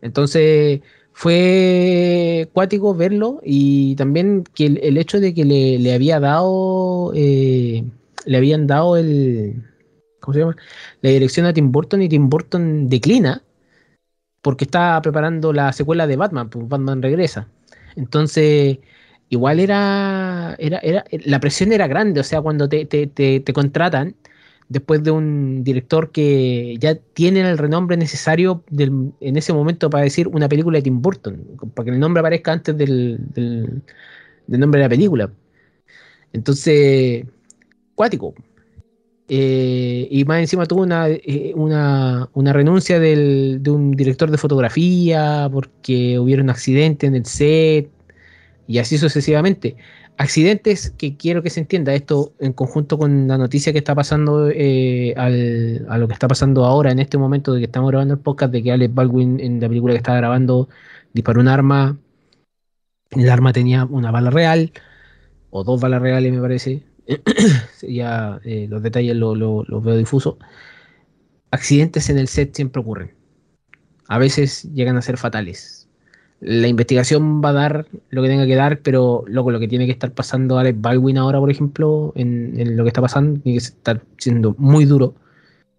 [0.00, 0.80] Entonces
[1.12, 7.12] fue cuático verlo y también que el, el hecho de que le, le había dado,
[7.14, 7.84] eh,
[8.26, 9.62] le habían dado el,
[10.20, 10.56] ¿cómo se llama?
[11.02, 13.42] La dirección a Tim Burton y Tim Burton declina
[14.42, 17.48] porque está preparando la secuela de Batman, pues Batman regresa.
[17.96, 18.78] Entonces,
[19.30, 24.16] igual era, era, era, la presión era grande, o sea, cuando te, te, te, contratan
[24.68, 30.28] después de un director que ya tiene el renombre necesario en ese momento para decir
[30.28, 33.82] una película de Tim Burton, para que el nombre aparezca antes del, del,
[34.48, 35.30] nombre de la película.
[36.32, 37.24] Entonces,
[37.94, 38.34] cuático.
[39.28, 45.48] Eh, y más encima tuvo una, eh, una, una renuncia de un director de fotografía
[45.52, 47.90] porque hubiera un accidente en el set
[48.70, 49.76] y así sucesivamente.
[50.16, 54.48] Accidentes que quiero que se entienda esto en conjunto con la noticia que está pasando
[54.50, 58.20] eh, a lo que está pasando ahora en este momento de que estamos grabando el
[58.20, 60.68] podcast de que Alex Baldwin en la película que estaba grabando
[61.12, 61.98] disparó un arma.
[63.10, 64.72] El arma tenía una bala real
[65.50, 66.82] o dos balas reales me parece.
[67.82, 70.36] ya eh, los detalles lo- lo- los veo difusos.
[71.50, 73.14] Accidentes en el set siempre ocurren.
[74.08, 75.79] A veces llegan a ser fatales.
[76.40, 79.84] La investigación va a dar lo que tenga que dar, pero loco, lo que tiene
[79.86, 83.58] que estar pasando Alex Baldwin ahora, por ejemplo, en, en lo que está pasando, tiene
[83.58, 85.14] que estar siendo muy duro.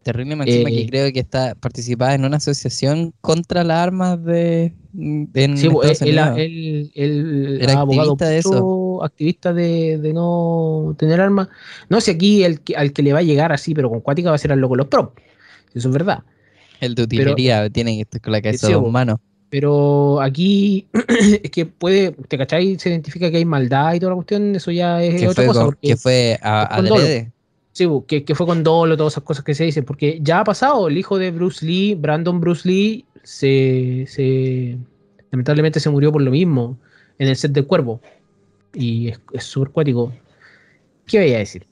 [0.03, 4.74] Terrible encima Eh, que creo que está participada en una asociación contra las armas de,
[4.93, 6.38] de en Sí, pues, Estados él, Unidos.
[6.38, 8.51] él- él Era ha abogado activista de eso.
[8.51, 11.49] mucho, activista de, de no tener armas.
[11.89, 14.30] No sé, aquí el que, al que le va a llegar así, pero con cuática
[14.30, 15.14] va a ser al loco los pro.
[15.74, 16.20] Eso es verdad.
[16.80, 18.89] El de utilería tiene que estar con la cabeza de dos bo.
[18.91, 19.18] manos.
[19.51, 20.87] Pero aquí
[21.43, 22.79] es que puede, ¿te cachai?
[22.79, 25.47] Se identifica que hay maldad y toda la cuestión, eso ya es Que otra fue,
[25.53, 25.65] cosa.
[25.65, 26.95] con- que fue a, con dolo.
[27.01, 27.31] adrede.
[27.73, 30.43] Sí, que, que fue con dolo, todas esas cosas que se dicen, porque ya ha
[30.43, 34.77] pasado, el hijo de Bruce Lee, Brandon Bruce Lee, se, se
[35.31, 36.77] lamentablemente se murió por lo mismo
[37.19, 38.01] en el set del cuervo.
[38.73, 40.11] Y es súper cuático.
[41.05, 41.67] ¿Qué voy a decir?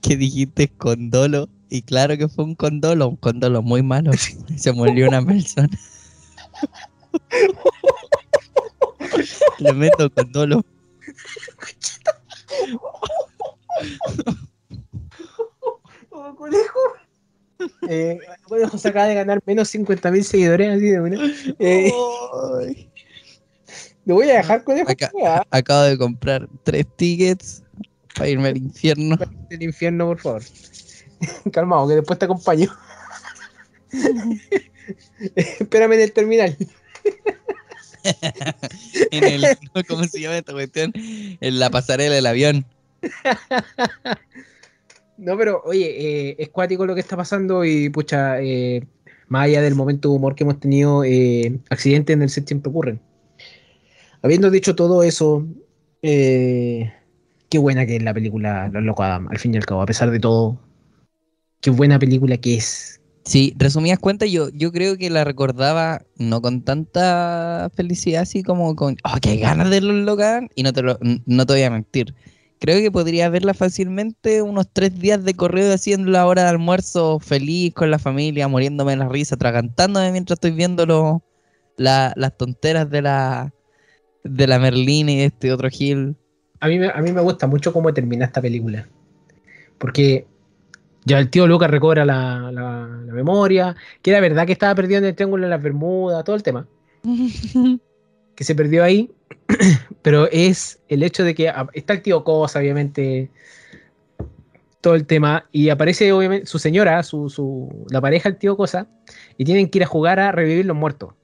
[0.00, 4.10] que dijiste condolo y claro que fue un condolo, un condolo muy malo.
[4.56, 5.70] Se murió una persona.
[9.58, 10.62] Tremendo condolo.
[16.10, 16.80] Oh, conejo.
[17.88, 21.18] Eh, conejo se acaba de ganar menos 50 mil seguidores así de una.
[21.58, 21.92] Eh,
[24.04, 24.90] lo voy a dejar conejo.
[24.90, 25.10] Acá-
[25.50, 27.62] Acabo de comprar tres tickets
[28.14, 29.16] para irme al infierno.
[29.48, 30.42] del infierno, por favor.
[31.52, 32.70] Calmado, que después te acompaño.
[35.34, 36.56] Espérame en el terminal.
[39.10, 39.44] En el,
[39.88, 40.92] ¿Cómo se llama esta cuestión?
[40.94, 42.66] En la pasarela del avión.
[45.16, 48.86] No, pero oye, eh, es cuático lo que está pasando y pucha, eh,
[49.28, 52.70] más allá del momento de humor que hemos tenido, eh, accidentes en el set siempre
[52.70, 53.00] ocurren.
[54.22, 55.46] Habiendo dicho todo eso,
[56.02, 56.90] qué
[57.58, 60.10] buena que es la película Los Locos Adam, al fin y al cabo, a pesar
[60.10, 60.58] de todo,
[61.60, 63.00] qué buena película que es.
[63.24, 68.76] Sí, resumidas cuentas, yo, yo creo que la recordaba no con tanta felicidad, así como
[68.76, 71.70] con, oh, qué ganas de los Logan, y no te, lo- no te voy a
[71.70, 72.14] mentir.
[72.60, 77.18] Creo que podría verla fácilmente unos tres días de correo haciendo la hora de almuerzo
[77.18, 81.22] feliz con la familia, muriéndome de la risa, atragantándome mientras estoy viendo lo-
[81.78, 83.54] la- las tonteras de la,
[84.22, 86.14] de la Merlín y este otro Gil.
[86.60, 88.86] A mí, a mí me gusta mucho cómo termina esta película,
[89.78, 90.26] porque
[91.04, 94.98] ya el tío Lucas recobra la, la- la memoria, que era verdad que estaba perdido
[94.98, 96.66] en el Triángulo de las Bermudas, todo el tema.
[98.34, 99.10] que se perdió ahí,
[100.02, 103.30] pero es el hecho de que ah, está el tío Cosa, obviamente,
[104.80, 108.86] todo el tema, y aparece obviamente su señora, su, su- la pareja del tío Cosa,
[109.38, 111.14] y tienen que ir a jugar a revivir los muertos.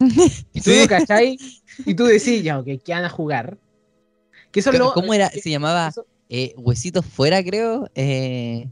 [0.52, 1.36] Y tú cachai,
[1.86, 3.58] y tú decís, ya, ok, ¿qué van a jugar?
[4.50, 5.28] Que eso lo- ¿Cómo era?
[5.30, 7.88] Se llamaba eso- eh, Huesitos Fuera, creo.
[7.94, 8.68] Eh,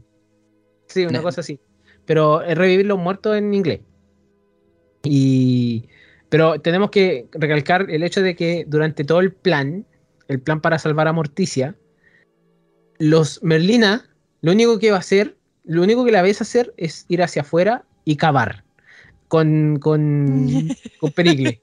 [0.89, 1.23] Sí, una No.
[1.23, 1.59] cosa así.
[2.05, 3.81] Pero es revivir los muertos en inglés.
[5.03, 5.87] Y.
[6.29, 9.85] Pero tenemos que recalcar el hecho de que durante todo el plan,
[10.27, 11.75] el plan para salvar a Morticia,
[12.99, 14.09] los Merlina,
[14.41, 17.41] lo único que va a hacer, lo único que la ves hacer es ir hacia
[17.41, 18.63] afuera y cavar
[19.27, 20.69] con, con,
[20.99, 21.61] con Pericle.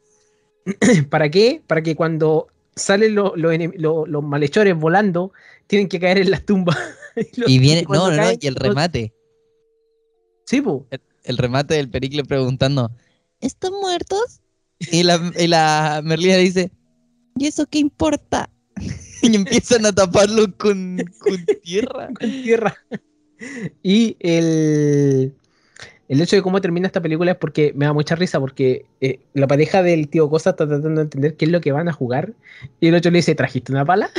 [1.10, 1.62] ¿Para qué?
[1.66, 5.32] Para que cuando salen los, los, malhechores volando,
[5.66, 6.76] tienen que caer en las tumbas.
[7.46, 9.12] y viene, no, no, no, y el remate.
[10.46, 10.86] Sí, po.
[11.24, 12.90] el remate del Pericle preguntando,
[13.40, 14.40] ¿están muertos?
[14.78, 16.70] Y la, y la Merlina dice,
[17.36, 18.48] ¿y eso qué importa?
[19.22, 22.08] y empiezan a taparlo con, con tierra.
[22.18, 22.76] con tierra.
[23.82, 25.34] Y el,
[26.08, 29.18] el hecho de cómo termina esta película es porque me da mucha risa, porque eh,
[29.34, 31.92] la pareja del tío Cosa está tratando de entender qué es lo que van a
[31.92, 32.34] jugar.
[32.80, 34.10] Y el otro le dice, ¿trajiste una pala?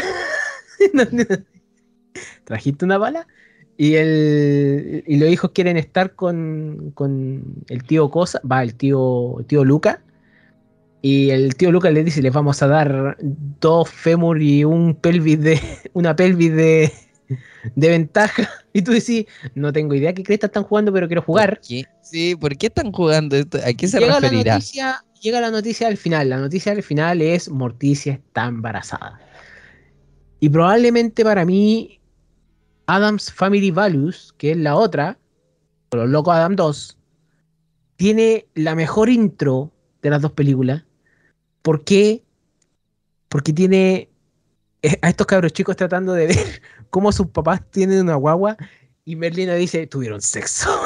[2.44, 3.28] ¿Trajiste una pala?
[3.78, 9.40] Y, el, y los hijos quieren estar con, con el tío Cosa, va, el tío,
[9.40, 10.02] el tío Luca.
[11.02, 15.40] Y el tío Lucas le dice, les vamos a dar dos fémur y un pelvis
[15.42, 15.60] de,
[15.94, 16.92] una pelvis de,
[17.76, 18.50] de ventaja.
[18.74, 19.26] Y tú decís,
[19.56, 21.60] no tengo idea qué cresta están jugando, pero quiero jugar.
[21.60, 21.86] ¿Por qué?
[22.02, 23.58] Sí, ¿por qué están jugando esto?
[23.66, 24.54] ¿A qué se Llega la, referirá?
[24.56, 26.30] noticia, llega la noticia al final.
[26.30, 29.20] La noticia al final es Morticia está embarazada.
[30.40, 31.97] Y probablemente para mí,
[32.88, 35.18] Adam's Family Values, que es la otra,
[35.92, 36.98] Los Locos Adam 2,
[37.98, 39.72] tiene la mejor intro
[40.02, 40.84] de las dos películas.
[41.62, 42.24] ¿Por qué?
[43.30, 44.10] Porque tiene
[44.82, 48.56] eh, a estos cabros chicos tratando de ver cómo sus papás tienen una guagua
[49.06, 50.70] y Merlina dice, tuvieron sexo.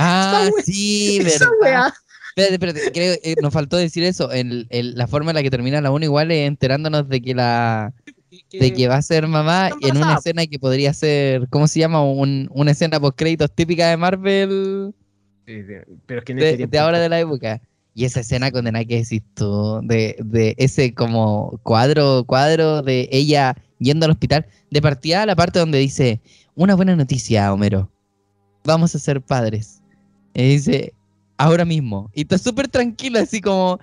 [0.00, 1.92] Ah, sí, verdad.
[2.36, 4.30] Espérate, espérate, creo, eh, nos faltó decir eso.
[4.30, 7.34] El, el- la forma en la que termina la 1 igual es enterándonos de que
[7.34, 7.92] la
[8.50, 12.02] de que va a ser mamá en una escena que podría ser, ¿cómo se llama?
[12.02, 14.94] Un- una escena post créditos típica de Marvel
[15.44, 17.60] Pero es que en de, de ahora de la época.
[17.94, 23.56] Y esa escena condenada que decís tú, de, de ese como cuadro, cuadro de ella
[23.80, 26.20] yendo al hospital, de partida a la parte donde dice,
[26.54, 27.90] una buena noticia, Homero.
[28.64, 29.82] vamos a ser padres.
[30.34, 30.92] Y dice,
[31.38, 32.08] ahora mismo.
[32.14, 33.80] Y está súper tranquilo, así como,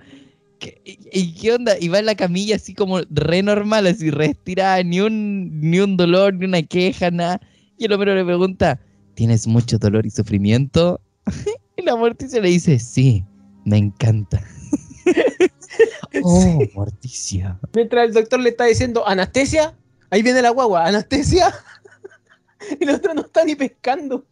[0.84, 1.76] ¿qué- y, qué onda?
[1.80, 5.80] Y va en la camilla así como re normal, así re estirada, ni un, ni
[5.80, 7.40] un dolor, ni una queja, nada.
[7.78, 8.80] Y el hombre le pregunta,
[9.14, 11.00] ¿tienes mucho dolor y sufrimiento?
[11.76, 13.24] y la Morticia le dice, sí,
[13.64, 14.42] me encanta.
[16.22, 17.58] oh, Morticia.
[17.74, 19.74] Mientras el doctor le está diciendo, anestesia,
[20.10, 21.54] ahí viene la guagua, anestesia.
[22.80, 24.24] y el otro no está ni pescando.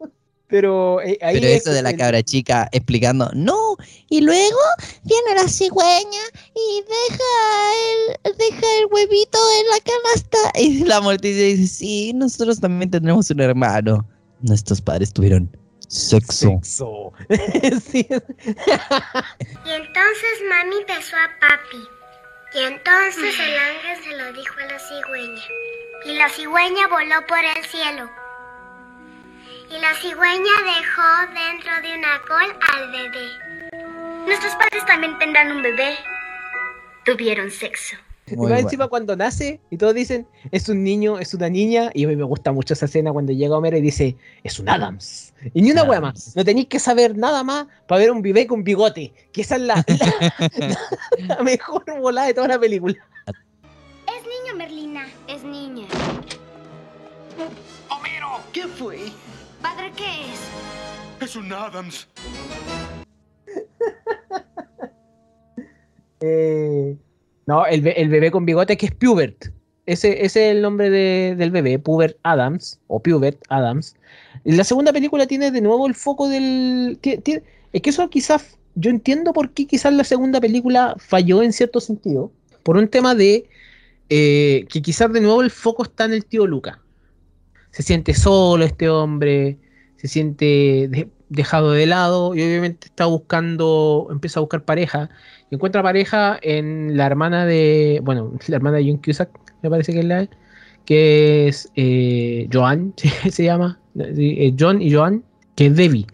[0.48, 3.76] Pero eh, ahí Pero es eso de la el- cabra chica explicando, no,
[4.10, 4.58] y luego
[5.02, 6.20] viene la cigüeña
[6.54, 7.24] y deja
[8.24, 10.38] el, deja el huevito en la canasta.
[10.60, 14.06] Y la Morticia dice, sí, nosotros también tenemos un hermano.
[14.42, 15.50] Nuestros padres tuvieron
[15.88, 16.60] sexo.
[16.62, 17.12] Sexo.
[17.90, 18.06] Sí.
[18.10, 21.82] Y entonces mami besó a papi.
[22.54, 25.42] Y entonces el ángel se lo dijo a la cigüeña.
[26.06, 28.08] Y la cigüeña voló por el cielo.
[29.74, 33.26] Y la cigüeña dejó dentro de una col al bebé.
[34.26, 35.96] Nuestros padres también tendrán un bebé.
[37.04, 37.96] Tuvieron sexo.
[38.26, 38.66] Y Muy más bueno.
[38.68, 42.16] encima cuando nace y todos dicen, es un niño, es una niña, y a mí
[42.16, 45.34] me gusta mucho esa escena cuando llega Homero y dice, es un Adams.
[45.52, 48.46] Y ni una wea más, no tenéis que saber nada más para ver un bebé
[48.46, 49.84] con bigote, que esa es la,
[50.56, 50.78] la-
[51.36, 52.94] la mejor volada de toda la película.
[54.06, 55.06] Es niño, Merlina.
[55.28, 55.86] Es niña.
[57.90, 58.40] ¡Homero!
[58.54, 58.98] ¿Qué fue?
[59.64, 60.40] ¿Padre qué es?
[61.30, 62.06] Es un Adams.
[66.26, 66.96] Eh,
[67.46, 69.46] no, el, be- el bebé con bigote que es Pubert.
[69.84, 73.94] Ese, ese es el nombre de- del bebé, Pubert Adams, o Pubert Adams.
[74.44, 76.98] Y la segunda película tiene de nuevo el foco del...
[77.02, 81.80] es que eso quizás, yo entiendo por qué quizás la segunda película falló en cierto
[81.80, 83.46] sentido, por un tema de
[84.08, 86.80] eh, que quizás de nuevo el foco está en el tío Luca.
[87.74, 89.58] Se siente solo este hombre,
[89.96, 90.44] se siente
[90.88, 95.10] de- dejado de lado y obviamente está buscando, empieza a buscar pareja.
[95.50, 99.28] Y encuentra pareja en la hermana de, bueno, la hermana de John Cusack,
[99.62, 100.28] me parece que es la,
[100.84, 102.94] que es eh, Joan,
[103.30, 105.24] se llama, eh, John y Joan,
[105.56, 106.06] que es Debbie,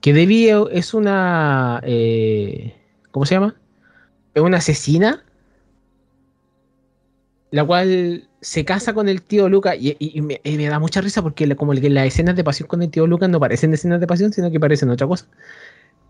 [0.00, 2.72] que Debbie es una, eh,
[3.10, 3.56] ¿cómo se llama?
[4.32, 5.24] Es una asesina,
[7.54, 10.78] la cual se casa con el tío Luca y, y- y me, y me da
[10.80, 13.72] mucha risa porque como que las escenas de pasión con el tío Luca no parecen
[13.72, 15.26] escenas de pasión, sino que parecen otra cosa.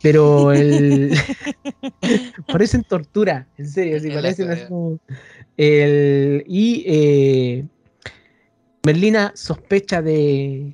[0.03, 1.13] Pero el...
[2.51, 4.69] parecen tortura, en serio, sí, parecen así cagada.
[4.69, 4.99] como...
[5.57, 7.65] El, y eh,
[8.85, 10.73] Merlina sospecha de,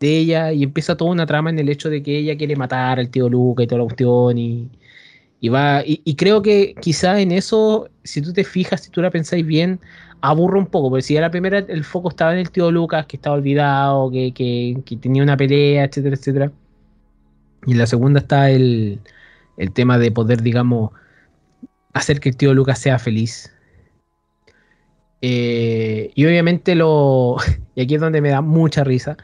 [0.00, 2.98] de ella y empieza toda una trama en el hecho de que ella quiere matar
[2.98, 4.70] al tío Luca y toda la cuestión y,
[5.44, 9.10] y va y, creo que quizá en eso si tú te fijas si tú la
[9.10, 9.80] pensáis bien
[10.22, 13.06] aburre un poco porque si ya la primera el foco estaba en el tío Lucas
[13.06, 16.52] que estaba olvidado que, que- que tenía una pelea etcétera etcétera
[17.66, 19.00] y en la segunda está el,
[19.56, 20.92] el tema de poder digamos
[21.94, 23.50] hacer que el tío Lucas sea feliz.
[25.20, 27.36] Eh, y obviamente lo
[27.74, 29.16] y aquí es donde me da mucha risa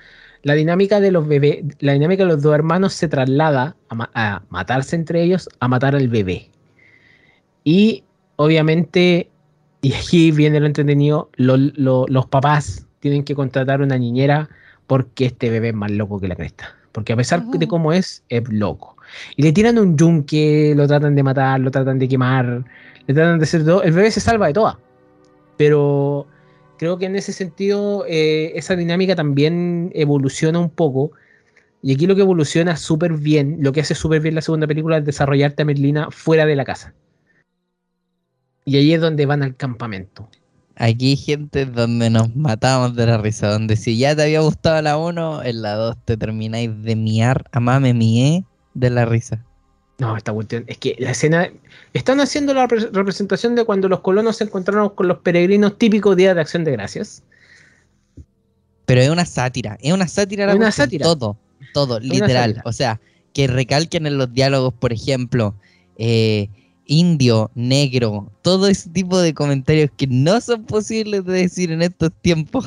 [0.42, 4.10] la dinámica de los bebés, la dinámica de los dos hermanos se traslada a, ma-
[4.14, 6.50] a matarse entre ellos, a matar al bebé.
[7.64, 8.04] Y
[8.36, 9.28] obviamente,
[9.82, 14.48] y aquí viene lo entretenido, lo- lo- los papás tienen que contratar una niñera
[14.86, 16.74] porque este bebé es más loco que la cresta.
[16.92, 18.96] Porque a pesar de cómo es, es loco.
[19.36, 22.64] Y le tiran un yunque, lo tratan de matar, lo tratan de quemar,
[23.06, 23.82] le tratan de hacer todo.
[23.82, 24.76] El bebé se salva de todas.
[25.56, 26.26] Pero
[26.80, 31.12] creo que en ese sentido eh, esa dinámica también evoluciona un poco.
[31.82, 34.96] Y aquí lo que evoluciona súper bien, lo que hace súper bien la segunda película
[34.96, 36.94] es desarrollarte a Merlina fuera de la casa.
[38.64, 40.30] Y ahí es donde van al campamento.
[40.76, 44.96] Aquí gente donde nos matamos de la risa, donde si ya te había gustado la
[44.96, 49.44] 1, en la 2 te termináis de miar a mame mié de la risa.
[50.00, 51.50] No, esta cuestión, es que la escena,
[51.92, 56.16] están haciendo la repre- representación de cuando los colonos se encontraron con los peregrinos típicos
[56.16, 57.22] Día de Acción de Gracias.
[58.86, 61.04] Pero es una sátira, es una sátira la Es una sátira.
[61.04, 61.36] Todo,
[61.74, 62.62] todo, literal.
[62.64, 62.98] O sea,
[63.34, 65.54] que recalquen en los diálogos, por ejemplo,
[65.98, 66.48] eh,
[66.86, 72.10] indio, negro, todo ese tipo de comentarios que no son posibles de decir en estos
[72.22, 72.66] tiempos.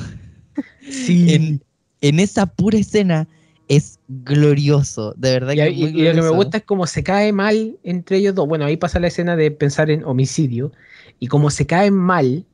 [0.88, 1.26] Sí.
[1.34, 1.62] En,
[2.00, 3.26] en esa pura escena
[3.68, 6.64] es glorioso, de verdad Y, que es y- muy y lo que me gusta es
[6.64, 8.46] cómo se cae mal entre ellos dos.
[8.48, 10.72] Bueno, ahí pasa la escena de pensar en homicidio.
[11.18, 12.44] Y como se caen mal,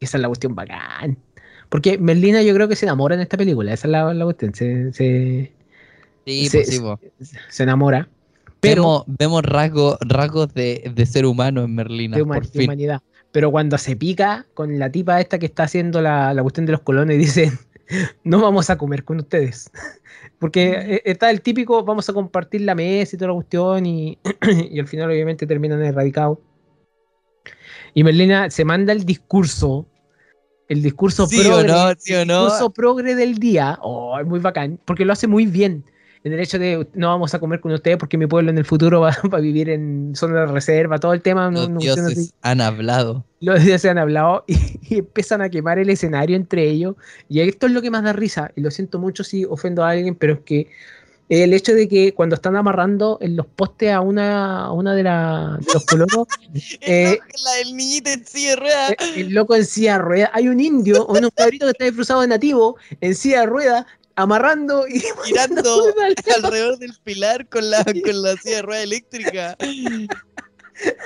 [0.00, 1.18] esa es la cuestión bacán.
[1.68, 3.72] Porque Merlina yo creo que se enamora en esta película.
[3.72, 4.54] Esa es la, la cuestión.
[4.54, 5.52] Se, se,
[6.26, 7.00] Sí, se- pues
[7.48, 8.08] se enamora.
[8.60, 13.00] Pero vemos, vemos rasgos, rasgos de, de ser humano en Merlina, de, por humanidad.
[13.32, 16.72] Pero cuando se pica con la tipa esta que está haciendo la, la cuestión de
[16.72, 17.58] los colones, dicen,
[18.22, 19.70] no vamos a comer con ustedes.
[20.42, 24.18] Porque eh, está el típico, vamos a compartir la mesa y toda la cuestión, y,
[24.72, 26.38] y al final obviamente terminan erradicados.
[27.94, 29.86] Y Merlina se manda el discurso,
[30.68, 31.92] el discurso ¿Sí progre, no?
[31.96, 32.46] ¿Sí no?
[32.46, 33.78] discurso progre del día.
[33.82, 35.84] Oh, es muy bacán, porque lo hace muy bien.
[36.24, 38.64] En el hecho de no vamos a comer con ustedes porque mi pueblo en el
[38.64, 41.50] futuro va, va a vivir en zona de reserva, todo el tema.
[41.50, 43.24] no- Los no funciona así dioses han hablado.
[43.40, 46.94] los se han hablado y, y empiezan a quemar el escenario entre ellos.
[47.28, 48.52] Y esto es lo que más da risa.
[48.54, 50.68] Y lo siento mucho si ofendo a alguien, pero es que
[51.28, 55.02] el hecho de que cuando están amarrando en los postes a una, a una de,
[55.02, 56.26] la- de los colonos,
[56.82, 58.90] Eh, la del niñito en silla de ruedas.
[58.90, 61.84] eh, el loco en silla de ruedas, hay un indio o un cabrito que está
[61.86, 63.86] disfrazado de nativo en silla de ruedas,
[64.16, 65.82] amarrando y girando
[66.36, 69.56] alrededor del pilar con la, con la silla de rueda eléctrica.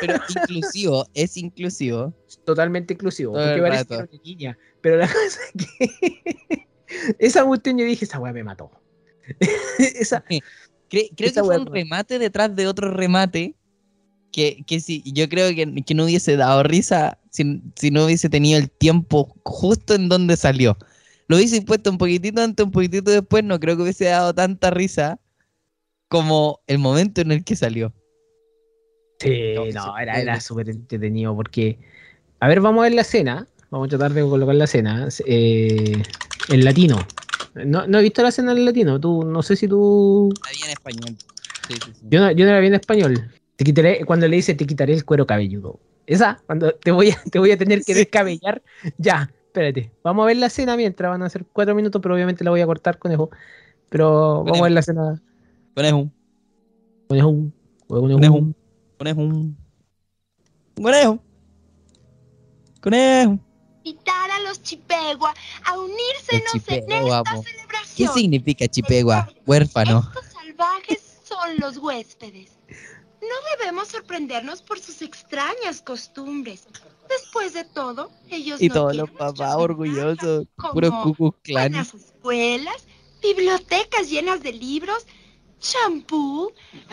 [0.01, 2.15] Pero inclusivo, es inclusivo.
[2.45, 3.33] totalmente inclusivo.
[3.35, 4.05] Todo porque parece que rato.
[4.05, 4.59] era una niña.
[4.81, 5.21] Pero la cosa
[5.55, 6.67] es que
[7.19, 8.71] esa cuestión yo dije, esa weá me mató.
[9.79, 10.25] esa,
[10.89, 13.55] Cre- creo que fue un remate detrás de otro remate.
[14.33, 18.29] Que, que sí, yo creo que, que no hubiese dado risa si, si no hubiese
[18.29, 20.77] tenido el tiempo justo en donde salió.
[21.29, 24.71] Lo hubiese puesto un poquitito antes, un poquitito después, no creo que hubiese dado tanta
[24.71, 25.19] risa
[26.09, 27.93] como el momento en el que salió.
[29.21, 31.79] Sí, No, era, era súper entretenido porque.
[32.41, 33.47] A ver, vamos a ver la escena.
[33.71, 35.09] Vamos a tratar de colocar la escena.
[35.25, 36.03] eh,
[36.49, 36.99] en latino.
[37.55, 39.01] No, no he visto la escena en latino.
[39.01, 40.29] Tú, no sé si tú.
[40.35, 41.17] Está bien en español.
[41.67, 42.07] Sí, sí, sí.
[42.11, 43.31] Yo no, yo no la vi en español.
[43.57, 45.81] Te quitaré, cuando le dice te quitaré el cuero cabelludo.
[46.07, 48.01] Esa, cuando te voy a, te voy a tener que Sí.
[48.01, 48.63] descabellar.
[48.99, 49.91] Ya, espérate.
[50.03, 52.61] Vamos a ver la escena mientras van a ser cuatro minutos, pero obviamente la voy
[52.61, 53.31] a cortar, conejo.
[53.89, 55.23] Pero vamos a ver la escena.
[55.75, 56.11] Conejo,
[57.09, 57.35] Conejo.
[57.87, 58.09] Conejo.
[58.19, 58.55] Conejo.
[58.99, 59.23] conejo.
[60.77, 61.23] Conejo.
[62.83, 63.39] Conejo.
[63.83, 65.33] Invitar a los Chipegua
[65.65, 67.43] a unírsenos en esta po.
[67.43, 68.15] ¿Qué celebración.
[68.15, 69.29] significa Chipegua?
[69.47, 70.01] Huérfano.
[70.01, 72.59] Estos salvajes son los huéspedes.
[73.67, 76.69] No debemos sorprendernos por sus extrañas costumbres.
[77.09, 80.47] Después de todo, ellos Y no todos quieren los papás orgullosos.
[80.73, 81.73] Puro Klux Klan.
[81.73, 82.85] buenas escuelas,
[83.21, 85.05] bibliotecas llenas de libros,
[85.59, 86.53] champú.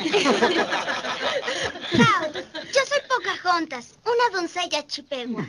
[1.94, 5.48] Yo soy Pocahontas, una doncella chipegua.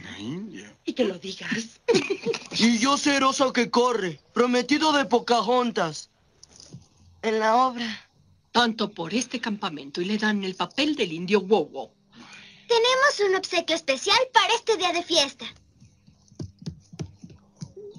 [0.85, 1.81] Y que lo digas.
[2.59, 6.11] Y yo ser oso que corre, prometido de Pocahontas.
[7.23, 8.04] En la obra.
[8.55, 11.93] Tanto por este campamento y le dan el papel del indio Wowo.
[12.69, 15.45] Tenemos un obsequio especial para este día de fiesta.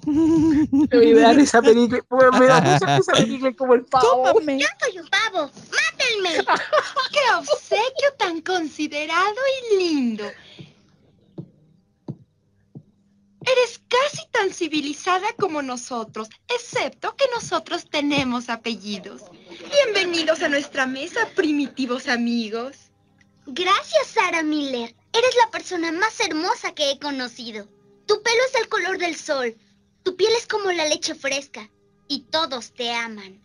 [0.06, 2.02] Me voy a dar esa película.
[2.38, 4.24] Me da mucha esa película como el pavo.
[4.40, 5.50] Yo soy un pavo.
[5.52, 6.42] ¡Mátenme!
[7.12, 10.24] ¡Qué obsequio tan considerado y lindo!
[13.46, 19.22] Eres casi tan civilizada como nosotros, excepto que nosotros tenemos apellidos.
[19.70, 22.76] Bienvenidos a nuestra mesa, primitivos amigos.
[23.46, 24.96] Gracias, Sarah Miller.
[25.12, 27.68] Eres la persona más hermosa que he conocido.
[28.06, 29.56] Tu pelo es el color del sol.
[30.02, 31.70] Tu piel es como la leche fresca.
[32.08, 33.40] Y todos te aman.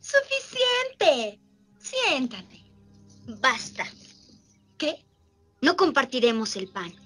[0.00, 1.40] Suficiente.
[1.80, 2.64] Siéntate.
[3.26, 3.86] Basta.
[4.78, 5.04] ¿Qué?
[5.60, 7.01] No compartiremos el pan.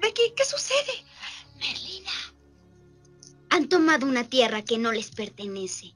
[0.00, 1.04] Becky, ¿qué sucede?
[1.58, 2.10] Merlina.
[3.50, 5.94] Han tomado una tierra que no les pertenece.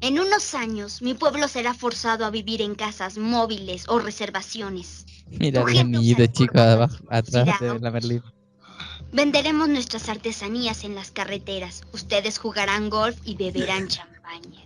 [0.00, 5.04] En unos años, mi pueblo será forzado a vivir en casas móviles o reservaciones.
[5.28, 8.34] Mira al chico cuerpo abajo, atrás de la Merlina.
[9.12, 11.82] Venderemos nuestras artesanías en las carreteras.
[11.92, 14.64] Ustedes jugarán golf y beberán champaña.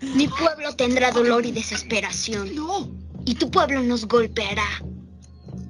[0.00, 2.54] Mi pueblo tendrá dolor y desesperación.
[2.54, 2.88] No.
[3.24, 4.68] Y tu pueblo nos golpeará.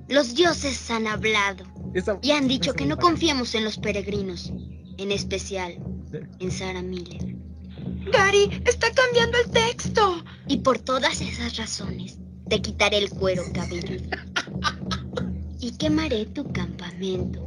[0.08, 4.52] Los dioses han hablado Esa- y han dicho que no confiemos en los peregrinos,
[4.96, 5.78] en especial
[6.40, 7.36] en Sarah Miller.
[8.10, 10.24] Gary, está cambiando el texto.
[10.46, 14.08] Y por todas esas razones, te quitaré el cuero cabelludo.
[15.60, 17.44] Y quemaré tu campamento.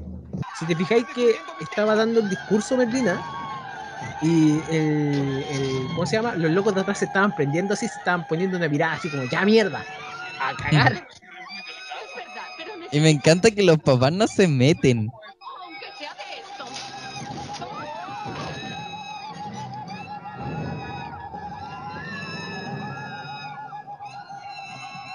[0.60, 3.22] Si te fijáis que estaba dando el discurso Merlina
[4.22, 6.36] y el, el- ¿cómo se llama?
[6.36, 9.24] Los locos de atrás se estaban prendiendo así, se estaban poniendo una mirada así como,
[9.30, 9.86] ya mierda,
[10.40, 11.08] a cagar.
[12.92, 15.10] Y me encanta que los papás no se meten.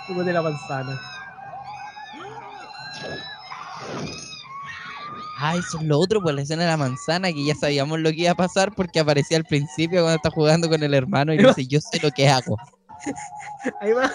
[0.06, 1.00] Como de la manzana.
[5.38, 8.10] Ah, eso es lo otro, pues la escena de la manzana, que ya sabíamos lo
[8.10, 11.38] que iba a pasar porque aparecía al principio cuando está jugando con el hermano y
[11.38, 12.56] dice, yo sé lo que hago.
[13.80, 14.10] Ahí va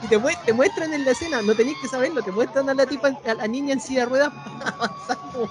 [0.00, 2.84] y te, te, muestran en la escena, no tenéis que saberlo, te muestran a la
[2.86, 4.32] tipa, la niña en silla de ruedas
[4.78, 5.48] avanzando.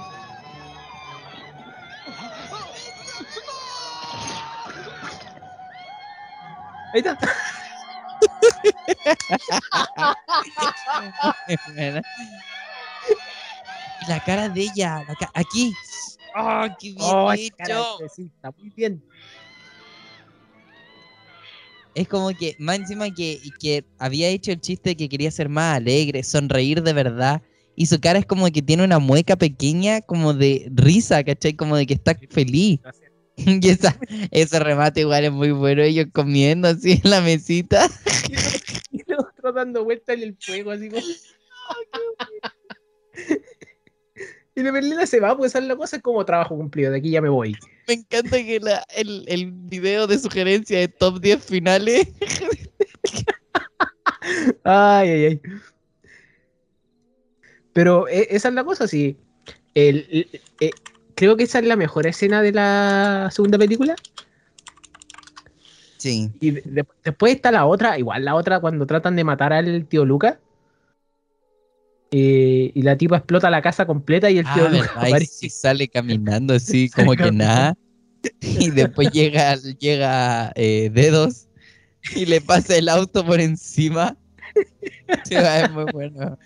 [6.93, 7.17] Ahí está.
[14.07, 15.03] la cara de ella,
[15.33, 15.73] aquí.
[16.33, 17.97] ¡Oh, qué bien hecho!
[18.17, 19.01] Está muy bien.
[21.93, 25.49] Es como que, más encima que, que había hecho el chiste de que quería ser
[25.49, 27.41] más alegre, sonreír de verdad.
[27.75, 31.53] Y su cara es como que tiene una mueca pequeña, como de risa, ¿cachai?
[31.53, 32.79] Como de que está feliz.
[33.37, 33.97] Y esa,
[34.29, 37.89] ese remate igual es muy bueno, ellos comiendo así en la mesita.
[38.91, 41.01] Y el otro dando vueltas en el fuego, así como.
[44.53, 46.97] Y la Berlina se va, pues esa es la cosa, es como trabajo cumplido, de
[46.97, 47.55] aquí ya me voy.
[47.87, 52.07] Me encanta que la- el, el video de sugerencia de top 10 finales
[54.63, 55.41] Ay, ay, ay.
[57.73, 59.17] Pero eh, esa es la cosa, sí.
[59.73, 60.71] El, el- eh,
[61.15, 63.95] creo que esa es la mejor escena de la segunda película.
[65.97, 66.31] Sí.
[66.39, 69.85] Y de- de- después está la otra, igual la otra cuando tratan de matar al
[69.87, 70.39] tío Luca.
[72.11, 75.07] Eh, y la tipa explota la casa completa y el tío Ah, Luca verdad, y
[75.07, 75.49] aparece.
[75.49, 77.75] sale caminando así como que nada.
[78.41, 81.47] Y después llega, llega eh, Dedos
[82.15, 84.17] y le pasa el auto por encima.
[85.23, 86.37] Sí, es muy bueno.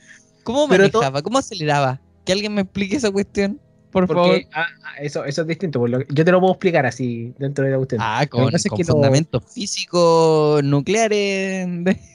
[0.43, 1.21] ¿Cómo manejaba?
[1.21, 1.99] ¿Cómo aceleraba?
[2.23, 3.59] Que alguien me explique esa cuestión,
[4.07, 4.31] por favor.
[4.31, 4.67] Porque ah,
[4.99, 5.87] eso, eso es distinto.
[5.87, 8.01] lo- yo te lo puedo explicar así dentro de la cuestión.
[8.03, 11.67] Ah, Lo que con, pasa es con que lo- fundamentos físicos nucleares.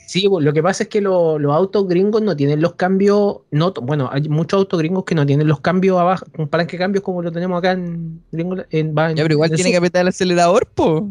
[0.07, 3.39] Sí, pues, lo que pasa es que lo- los autos gringos no tienen los cambios.
[3.51, 6.78] No, bueno, hay muchos autos gringos que no tienen los cambios abajo, un palanque de
[6.78, 9.70] cambios como lo tenemos acá en, gringo- en, va en- Ya, pero igual en tiene
[9.70, 11.09] que apretar el acelerador, po.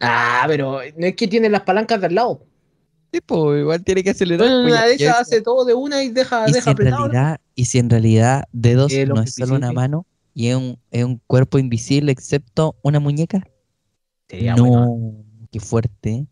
[0.00, 2.44] Ah, pero no es que tienen las palancas de al lado.
[3.12, 4.48] Sí, po, igual tiene que acelerar.
[4.48, 7.06] Bueno, una de eso- hace todo de una y deja, y, si deja apretado.
[7.06, 7.12] ¿no?
[7.12, 10.78] realidad, y si en realidad dedos lo no es solo una mano y es un,
[10.90, 13.46] es un cuerpo invisible excepto una muñeca.
[14.28, 15.24] Sería no, bueno.
[15.50, 16.26] qué fuerte.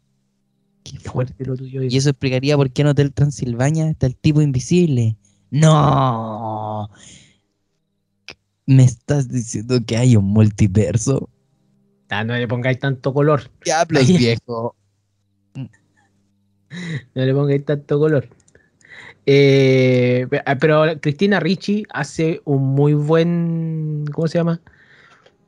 [0.84, 1.34] Qué Qué fuerte.
[1.34, 1.82] fuerte lo tuyo.
[1.82, 5.16] Y eso explicaría por qué en Hotel Transilvania está el tipo invisible.
[5.50, 6.88] No.
[8.66, 11.28] Me estás diciendo que hay un multiverso.
[12.10, 13.50] Ah, no le pongáis tanto color.
[13.64, 14.76] Diablos, Ahí- viejo.
[17.14, 18.28] No le pongáis tanto color.
[19.26, 24.04] Eh, ah, pero Cristina Ricci hace un muy buen.
[24.12, 24.60] ¿Cómo se llama?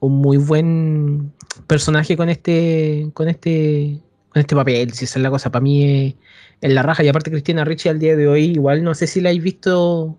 [0.01, 1.33] Un muy buen
[1.67, 3.09] personaje con este.
[3.15, 3.99] con este.
[4.29, 4.93] con este papel.
[4.93, 5.51] Si esa es la cosa.
[5.51, 6.15] Para mí es,
[6.61, 7.03] es la raja.
[7.05, 10.19] Y aparte, Cristina Ricci al día de hoy, igual no sé si la habéis visto.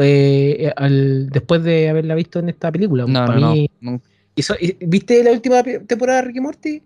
[0.00, 3.04] eh, al- después de haberla visto en esta película.
[3.08, 4.00] No, Pa' no, mí- no,
[4.36, 6.82] hizo- ¿Viste la última temporada de Ricky Morty?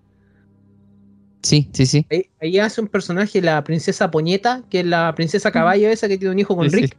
[1.43, 2.07] Sí, sí, sí.
[2.11, 6.17] Ahí, ahí hace un personaje, la princesa Poñeta, que es la princesa caballo esa que
[6.19, 6.83] tiene un hijo con Sí, sí.
[6.83, 6.97] Rick.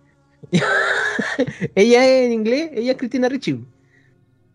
[1.76, 3.64] ella es en inglés, ella es Cristina Ricci.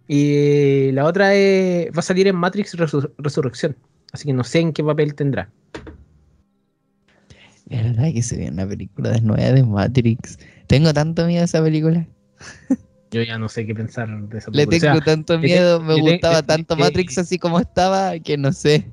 [0.07, 3.76] Y la otra es, va a salir en Matrix Resur- Resurrección.
[4.12, 5.51] Así que no sé en qué papel tendrá.
[7.66, 10.39] ¿Verdad que se ve una película de nueva de Matrix?
[10.66, 12.07] Tengo tanto miedo a esa película.
[13.11, 14.93] Yo ya no sé qué pensar de esa Le película.
[14.93, 17.18] O tengo sea, tanto le te- miedo, me le te- gustaba le- tanto le- Matrix
[17.18, 18.86] así como estaba, que no sé.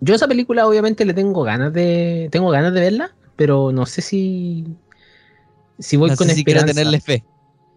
[0.00, 2.28] Yo esa película obviamente le tengo ganas de.
[2.30, 4.64] Tengo ganas de verla, pero no sé si.
[5.78, 6.80] Si voy no con sé si quiero esperanza.
[6.80, 7.24] tenerle fe.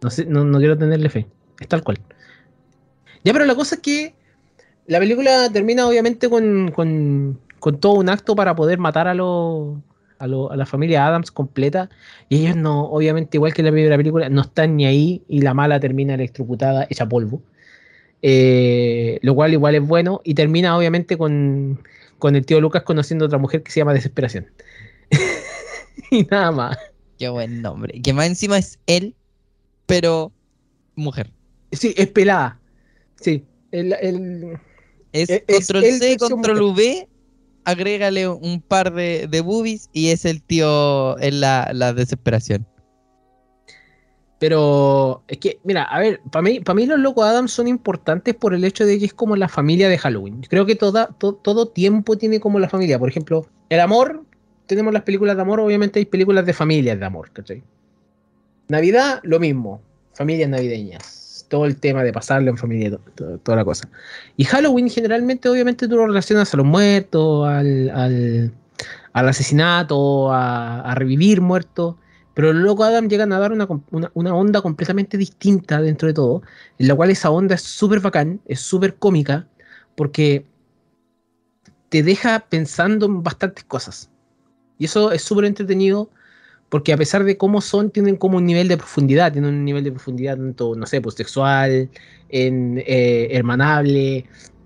[0.02, 1.28] No, sé, no, no quiero tenerle fe.
[1.60, 2.00] Es tal cual.
[3.24, 4.14] Ya, pero la cosa es que
[4.88, 9.78] la película termina obviamente con, con, con todo un acto para poder matar a, los
[10.20, 11.90] a, lo- a la familia Adams completa.
[12.30, 15.42] Y ellos no, obviamente, igual que en la primera película, no están ni ahí y
[15.42, 17.42] la mala termina electrocutada, hecha polvo.
[18.22, 20.22] Eh, lo cual igual es bueno.
[20.24, 21.80] Y termina obviamente con,
[22.20, 24.48] con el tío Lucas conociendo a otra mujer que se llama Desesperación.
[26.12, 26.78] y nada más.
[27.18, 28.02] Qué buen nombre.
[28.02, 29.16] Que más encima es él,
[29.86, 30.32] pero
[30.96, 31.32] mujer.
[31.72, 32.60] Sí, es pelada.
[33.20, 33.44] Sí.
[33.72, 34.58] El, el-
[35.14, 36.62] Es, Es- control C, control.
[36.62, 37.08] V,
[37.66, 42.68] agrégale un par de, de boobies y es el tío en la, la desesperación.
[44.40, 48.36] Pero es que, mira, a ver, para mí, para mí los locos Adams son importantes
[48.36, 50.42] por el hecho de que es como la familia de Halloween.
[50.48, 53.00] Creo que toda, to- todo tiempo tiene como la familia.
[53.00, 54.24] Por ejemplo, el amor,
[54.68, 57.64] tenemos las películas de amor, obviamente hay películas de familias de amor, ¿cachai?
[58.68, 59.82] Navidad, lo mismo,
[60.14, 61.46] familias navideñas.
[61.50, 63.90] Todo el tema de pasarlo en familia, to- to- toda la cosa.
[64.36, 68.52] Y Halloween, generalmente, obviamente, tú lo relacionas a los muertos, al, al,
[69.14, 71.96] al asesinato, a, a revivir muertos.
[72.38, 76.44] Pero locos Adam llegan a dar una, una- una onda completamente distinta dentro de todo,
[76.80, 79.48] en la cual esa onda es súper bacán, es súper cómica,
[79.96, 80.46] porque
[81.90, 84.10] te deja pensando en bastantes cosas.
[84.80, 86.10] Y eso es súper entretenido,
[86.70, 89.84] porque a pesar de cómo son, tienen como un nivel de profundidad, tienen un nivel
[89.86, 91.16] de profundidad tanto, no sé, pues
[92.30, 94.18] en, eh, hermanable,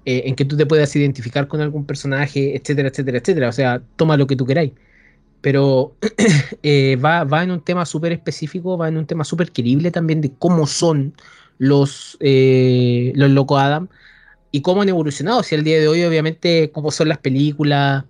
[0.06, 3.50] eh, en que tú te puedas identificar con algún personaje, etcétera, etcétera, etcétera.
[3.50, 4.72] O sea, toma lo que tú queráis.
[5.42, 5.98] Pero
[6.64, 10.22] eh, va, va en un tema súper específico, va en un tema súper querible también
[10.22, 11.16] de cómo son
[11.58, 13.90] los, eh, los Loco Adam
[14.52, 15.44] y cómo han evolucionado.
[15.44, 18.06] Si al día de hoy, obviamente, cómo son las películas,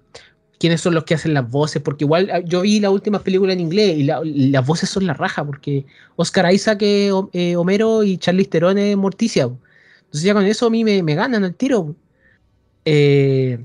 [0.60, 3.54] quiénes son los que hacen las voces, porque igual ah, yo vi la última película
[3.54, 8.18] en inglés y la- las voces son la raja, porque Oscar Isaac eh, Homero y
[8.18, 9.44] Charlize Theron es Morticia.
[9.46, 11.96] Entonces ya con eso a mí me, me ganan el tiro.
[12.86, 13.60] Eh,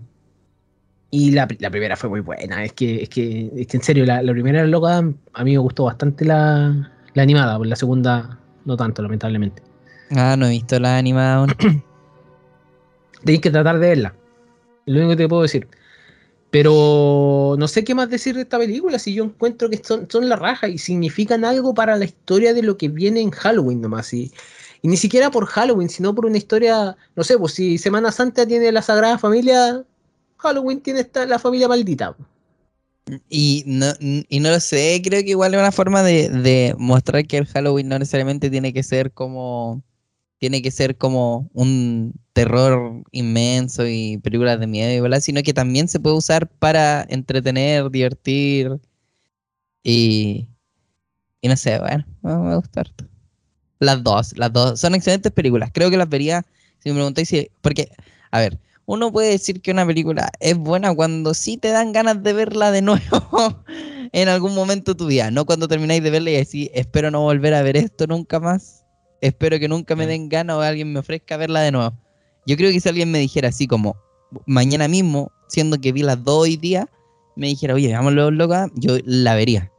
[1.10, 4.04] y la, la primera fue muy buena, es que, es que, es que en serio,
[4.04, 8.38] la, la primera Adam, a mí me gustó bastante la, la animada, por la segunda
[8.66, 9.62] no tanto, lamentablemente.
[10.10, 11.54] Ah, no he visto la animada aún.
[13.24, 14.14] Tenéis que tratar de verla.
[14.84, 15.68] Lo único que te puedo decir.
[16.50, 18.98] Pero no sé qué más decir de esta película.
[18.98, 22.62] Si yo encuentro que son, son la raja y significan algo para la historia de
[22.62, 24.12] lo que viene en Halloween nomás.
[24.12, 24.32] Y,
[24.82, 26.96] y ni siquiera por Halloween, sino por una historia.
[27.14, 29.84] No sé, pues si Semana Santa tiene la Sagrada Familia,
[30.46, 32.16] Halloween tiene esta, la familia maldita.
[33.28, 37.38] Y no, y no lo sé, creo que igual es una forma de, mostrar que
[37.38, 39.82] el Halloween no necesariamente tiene que ser como
[40.38, 45.54] tiene que ser como un terror inmenso y películas de miedo y bla, sino que
[45.54, 48.78] también se puede usar para entretener, divertir
[49.82, 50.48] y,
[51.40, 53.06] y no sé, bueno, me, me gusta harto.
[53.78, 55.70] Las dos, las dos son excelentes películas.
[55.72, 56.44] Creo que las vería,
[56.80, 57.90] si me preguntáis si, porque,
[58.30, 62.22] a ver, uno puede decir que una película es buena cuando sí te dan ganas
[62.22, 63.64] de verla de nuevo
[64.12, 67.22] en algún momento de tu vida, no cuando termináis de verla y decís, espero no
[67.22, 68.84] volver a ver esto nunca más,
[69.20, 71.92] espero que nunca me den ganas o alguien me ofrezca verla de nuevo.
[72.46, 73.96] Yo creo que si alguien me dijera así como
[74.46, 76.88] mañana mismo, siendo que vi las dos hoy día,
[77.34, 79.70] me dijera, oye, veámoslo loca, yo la vería.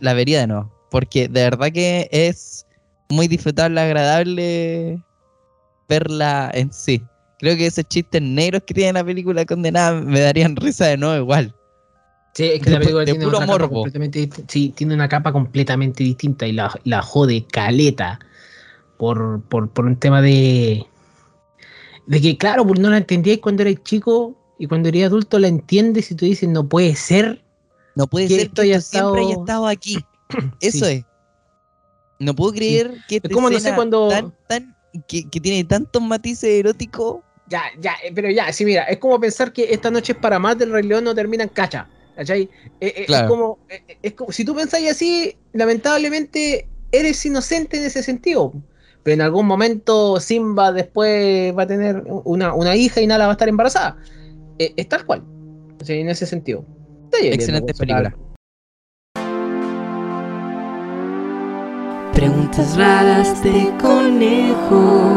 [0.00, 0.72] La vería de nuevo.
[0.90, 2.66] Porque de verdad que es
[3.08, 5.02] muy disfrutable, agradable
[5.88, 7.02] verla en sí.
[7.38, 11.16] Creo que esos chistes negros que tiene la película condenada me darían risa de nuevo
[11.16, 11.54] igual.
[12.34, 13.74] Sí, es que De la película de tiene puro una capa morbo.
[13.76, 18.18] completamente dist- sí, tiene una capa completamente distinta y la, la jode caleta
[18.98, 20.84] por, por, por un tema de
[22.06, 25.48] de que claro, pues no la entendíais cuando erais chico y cuando eres adulto la
[25.48, 27.42] entiendes y tú dices no puede ser.
[27.96, 29.98] No puede Que ser que haya siempre haya estado- aquí.
[30.60, 30.92] Eso Sí.
[30.92, 31.04] es.
[32.18, 34.73] No puedo creer que esta como, no sé, cuando- tan, tan-
[35.06, 37.20] que, que tiene tantos matices eróticos.
[37.48, 40.38] Ya, ya, eh, pero ya, sí, mira, es como pensar que esta noche es para
[40.38, 41.88] más del Rey León no termina en cacha.
[42.16, 42.48] ¿Cachai?
[42.80, 43.24] Eh, eh, Claro.
[43.24, 43.58] Es como,
[44.02, 48.52] es como, si tú pensáis así, lamentablemente eres inocente en ese sentido.
[49.02, 53.32] Pero en algún momento Simba después va a tener una, una hija y Nala va
[53.32, 53.98] a estar embarazada.
[54.58, 55.22] Eh, es tal cual.
[55.80, 56.64] O sea, en ese sentido.
[57.12, 58.16] Excelente película.
[62.24, 65.12] Preguntas raras de conejo.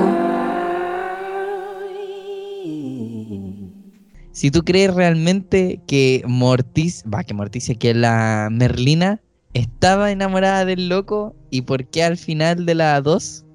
[4.33, 9.21] Si tú crees realmente que Mortis, va, que Morticia, que la Merlina
[9.53, 13.45] estaba enamorada del loco y por qué al final de la 2,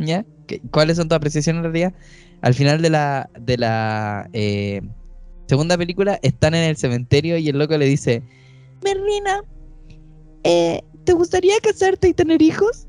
[0.00, 0.26] ¿ya?
[0.48, 1.94] ¿Qué- ¿Cuáles son tus apreciaciones en realidad?
[2.40, 4.82] Al final de la, de la eh,
[5.46, 8.24] segunda película están en el cementerio y el loco le dice,
[8.82, 9.42] Merlina,
[10.42, 12.87] eh, ¿te gustaría casarte y tener hijos?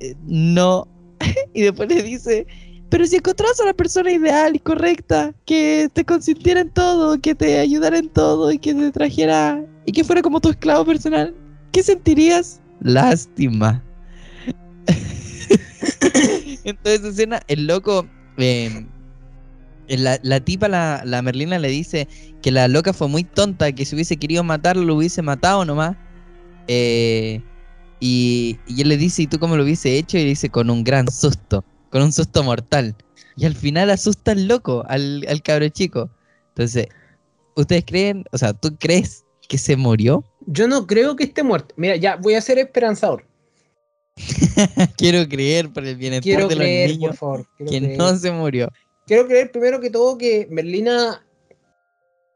[0.00, 0.86] "Eh, no.
[1.54, 2.46] y después le dice,
[2.88, 7.34] pero si encontrás a la persona ideal y correcta, que te consintiera en todo, que
[7.34, 11.34] te ayudara en todo y que te trajera y que fuera como tu esclavo personal,
[11.72, 12.60] ¿qué sentirías?
[12.80, 13.82] Lástima.
[16.64, 18.06] Entonces, escena, el loco,
[18.38, 18.86] eh,
[19.88, 22.08] la, la tipa, la, la Merlina le dice
[22.42, 25.96] que la loca fue muy tonta, que si hubiese querido matarlo, lo hubiese matado nomás.
[26.68, 27.42] Eh,
[28.00, 30.18] y, y él le dice, ¿y tú cómo lo hubiese hecho?
[30.18, 32.94] Y le dice, con un gran susto, con un susto mortal.
[33.36, 36.10] Y al final asusta al loco, al, al cabro chico.
[36.48, 36.88] Entonces,
[37.54, 40.24] ¿ustedes creen, o sea, tú crees que se murió?
[40.46, 41.74] Yo no creo que esté muerto.
[41.76, 43.26] Mira, ya voy a ser esperanzador.
[44.96, 47.46] Quiero creer por el bienestar Quiero de creer, los niños por favor.
[47.56, 47.98] quiero que creer.
[47.98, 48.72] no se murió.
[49.06, 51.25] Quiero creer primero que todo que Merlina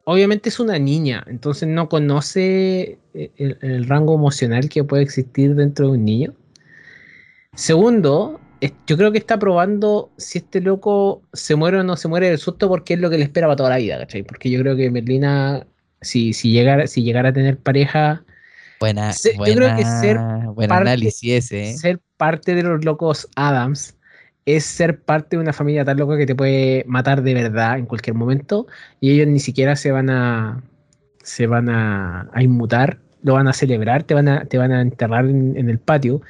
[0.05, 5.55] obviamente es una niña, entonces no conoce eh, el, el rango emocional que puede existir
[5.55, 6.35] dentro de un niño.
[7.55, 8.41] Segundo,
[8.87, 12.39] yo creo que está probando si este loco se muere o no se muere del
[12.39, 14.23] susto porque es lo que le espera para toda la vida, ¿cachai?
[14.23, 15.67] Porque yo creo que Merlina,
[16.01, 18.25] si, si, llegara, si llegara a tener pareja,
[18.81, 20.19] Buena, Se- yo buena, creo que ser
[20.55, 21.75] buen parte- análisis ese, ¿eh?
[21.77, 23.95] ser parte de los locos Adams
[24.57, 27.87] es ser parte de una familia tan loca que te puede matar de verdad en
[27.87, 28.67] cualquier momento
[29.01, 30.63] y ellos ni siquiera se van a
[31.23, 34.81] se van a, a inmutar, lo van a celebrar, te van a, te van a
[34.81, 36.23] enterrar en, el patio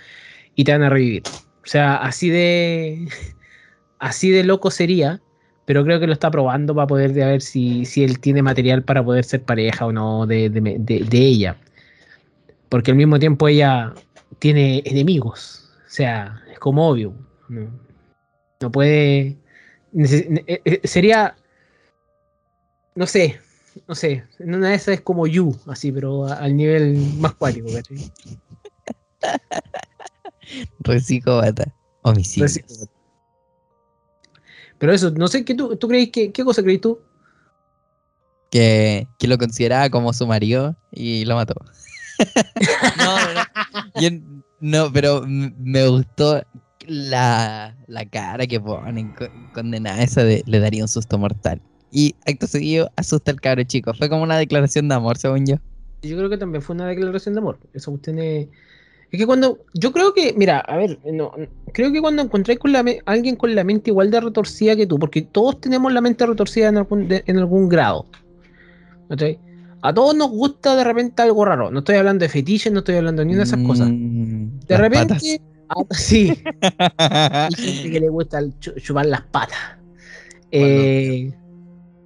[0.56, 1.22] y te van a revivir.
[1.62, 3.06] O sea, así de
[3.98, 5.20] así de loco sería,
[5.64, 9.04] pero creo que lo está probando para poder ver si, si él tiene material para
[9.04, 11.56] poder ser pareja o no de, de- de- de ella.
[12.68, 13.92] Porque al mismo tiempo ella
[14.38, 15.70] tiene enemigos.
[15.86, 17.14] O sea, es como obvio.
[18.60, 19.36] No puede.
[19.96, 21.34] eh, eh, sería.
[22.94, 23.40] No sé.
[23.86, 24.24] No sé.
[24.38, 27.98] En una de esas es como You, así, pero a- al nivel más cuático, ¿cachai?
[30.80, 31.72] Recicobata.
[32.02, 32.48] Homicidio.
[34.78, 36.10] Pero eso, no sé, ¿qué tú, tú crees?
[36.10, 36.98] que ¿Qué cosa crees tú?
[38.50, 41.54] Que, que lo consideraba como su marido y lo mató.
[42.98, 43.40] no, no, no.
[44.00, 44.18] Yo-
[44.60, 46.42] no, pero me gustó
[46.86, 51.60] la, la cara que ponen co- condenada esa de le daría un susto mortal.
[51.92, 53.92] Y acto seguido asusta al cabro chico.
[53.94, 55.56] Fue como una declaración de amor, según yo.
[56.02, 57.58] Yo creo que también fue una declaración de amor.
[57.74, 58.46] Esa cuestión es.
[59.10, 59.58] Es que cuando.
[59.74, 60.32] Yo creo que.
[60.36, 60.98] Mira, a ver.
[61.12, 61.32] No,
[61.72, 64.86] creo que cuando encontré con la me- alguien con la mente igual de retorcida que
[64.86, 68.06] tú, porque todos tenemos la mente retorcida en algún, de- en algún grado.
[69.08, 69.38] ¿cachai?
[69.82, 71.70] A todos nos gusta de repente algo raro.
[71.70, 73.88] No estoy hablando de fetiches, no estoy hablando ni una de esas cosas.
[73.90, 75.40] Mm, De las repente.
[75.70, 76.42] Ah, sí.
[76.98, 79.58] Hay gente que le gusta chupar las patas.
[80.50, 81.32] Eh,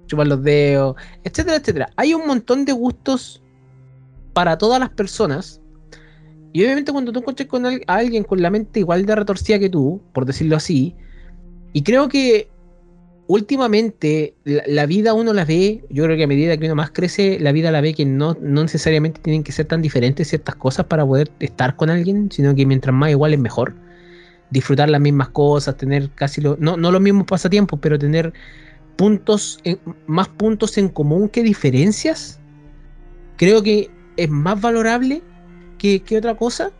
[0.07, 1.89] chupar los dedos, etcétera, etcétera.
[1.95, 3.41] Hay un montón de gustos
[4.33, 5.61] para todas las personas.
[6.53, 9.69] Y obviamente cuando tú encuentres con a alguien con la mente igual de retorcida que
[9.69, 10.95] tú, por decirlo así,
[11.73, 12.49] y creo que
[13.27, 17.39] últimamente la, vida uno la ve, yo creo que a medida que uno más crece,
[17.39, 20.85] la vida la ve que no, no necesariamente tienen que ser tan diferentes ciertas cosas
[20.85, 23.73] para poder estar con alguien, sino que mientras más igual es mejor
[24.51, 28.31] disfrutar las mismas cosas, tener casi lo, no, no los mismos pasatiempos, pero tener
[28.95, 32.39] puntos, en- más puntos en común que diferencias,
[33.37, 35.21] creo que es más valorable
[35.77, 36.71] que, que otra cosa.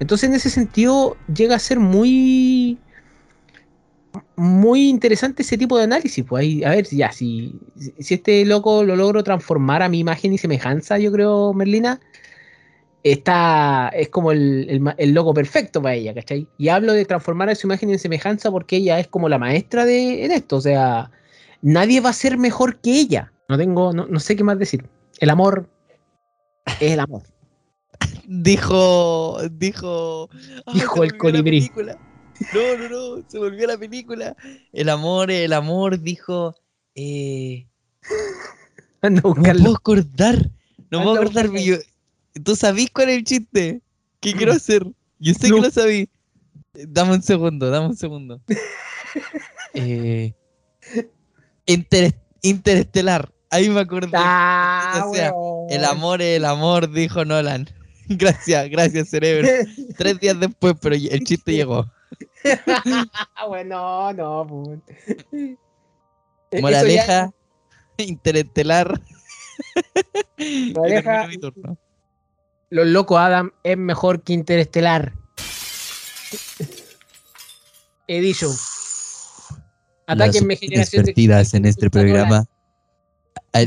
[0.00, 2.78] Entonces, en ese sentido, llega a ser muy
[4.36, 6.24] muy interesante ese tipo de análisis.
[6.24, 7.58] Pues ahí, a ver, ya, si,
[7.98, 12.00] si este loco lo logro transformar a mi imagen y semejanza, yo creo, Merlina,
[13.02, 16.46] está, es como el, el loco perfecto para ella, ¿cachai?
[16.58, 19.84] Y hablo de transformar a su imagen en semejanza porque ella es como la maestra
[19.84, 21.10] de en esto, o sea,
[21.62, 23.32] nadie va a ser mejor que ella.
[23.48, 24.84] No tengo, no, no sé qué más decir.
[25.20, 25.68] El amor
[26.80, 27.22] es el amor.
[28.26, 29.38] Dijo.
[29.52, 30.28] Dijo.
[30.74, 31.60] Dijo el colibrí.
[31.60, 31.98] película.
[32.52, 33.24] No, no, no.
[33.28, 34.36] Se volvió la película.
[34.72, 36.54] El amor, el amor, dijo.
[36.94, 37.66] Eh,
[39.02, 40.50] no puedo acordar.
[40.90, 41.50] No puedo acordar.
[41.52, 41.76] yo-
[42.44, 43.80] ¿Tú sabís cuál es el chiste?
[44.20, 44.84] ¿Qué quiero hacer?
[45.18, 45.56] Yo sé No.
[45.56, 46.08] que lo sabí.
[46.74, 48.40] Dame un segundo, dame un segundo.
[49.74, 50.34] eh,
[51.66, 53.32] Interes- interestelar.
[53.50, 54.10] Ahí me acordé.
[54.14, 55.32] Ah, O sea.
[55.70, 57.68] El amor es el amor, dijo Nolan.
[58.08, 59.48] Gracias, gracias, cerebro.
[59.96, 61.90] Tres días después, pero el chiste llegó.
[63.34, 64.80] Ah, bueno, no, pues.
[66.62, 67.32] Moraleja,
[67.98, 69.00] interestelar.
[71.40, 71.76] Turno.
[72.70, 75.12] Los locos Adam es mejor que Interestelar.
[78.08, 78.50] He dicho.
[80.06, 82.46] Atáquenme, Las de en este programa.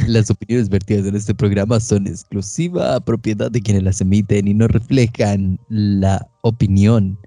[0.08, 4.68] Las opiniones vertidas en este programa son exclusiva propiedad de quienes las emiten y no
[4.68, 7.18] reflejan la opinión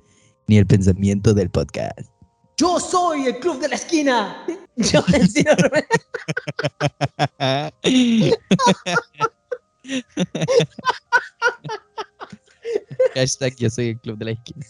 [0.47, 2.09] ni el pensamiento del podcast.
[2.57, 4.47] Yo soy el club de la esquina.
[4.76, 5.05] Yo
[7.82, 8.34] el.
[13.14, 14.66] Hashtag yo soy el club de la esquina.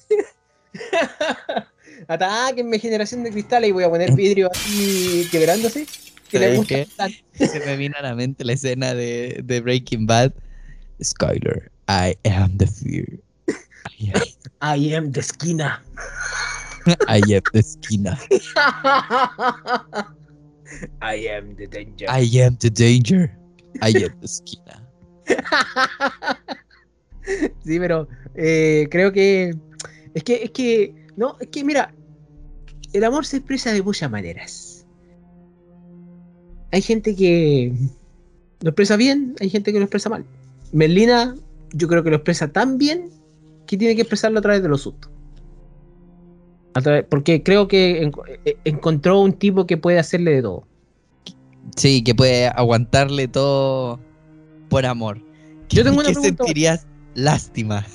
[2.08, 3.64] Atáquenme, generación de cristal.
[3.64, 5.86] Y voy a poner vidrio así quebrándose.
[6.30, 7.46] Que le ¿Sabes gusta qué?
[7.46, 10.32] Se me vino a la mente la escena de, de Breaking Bad.
[11.02, 13.06] Skyler, I am the fear.
[14.02, 14.22] I am,
[14.60, 15.80] I am the esquina.
[17.06, 18.18] I am the esquina.
[21.00, 22.06] I am the danger.
[22.08, 23.30] I am the danger.
[23.80, 24.82] I am the esquina.
[27.64, 29.54] Sí, pero eh, creo que
[30.14, 31.94] es que es que no, es que mira,
[32.92, 34.84] el amor se expresa de muchas maneras.
[36.72, 37.72] Hay gente que
[38.60, 40.24] lo expresa bien, hay gente que lo expresa mal.
[40.72, 41.36] Merlina,
[41.72, 43.10] yo creo que lo expresa tan bien
[43.72, 45.10] que tiene que expresarlo a través de los sustos.
[46.74, 48.12] A través- porque creo que en-
[48.44, 50.66] eh, encontró un tipo que puede hacerle de todo.
[51.76, 53.98] Sí, que puede aguantarle todo
[54.68, 55.22] por amor.
[55.70, 56.44] Yo tengo una ¿Qué pregunta.
[56.44, 56.86] sentirías?
[57.14, 57.86] Lástima.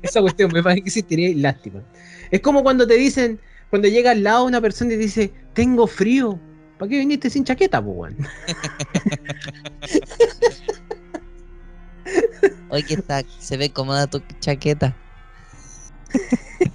[0.00, 1.82] Esa cuestión me parece que existiría lástima.
[2.30, 3.38] Es como cuando te dicen,
[3.70, 6.38] cuando llega al lado una persona y te dice, tengo frío.
[6.78, 8.14] ¿Para qué viniste sin chaqueta, pues?
[12.72, 14.96] Oye, que está, se ve cómoda tu chaqueta.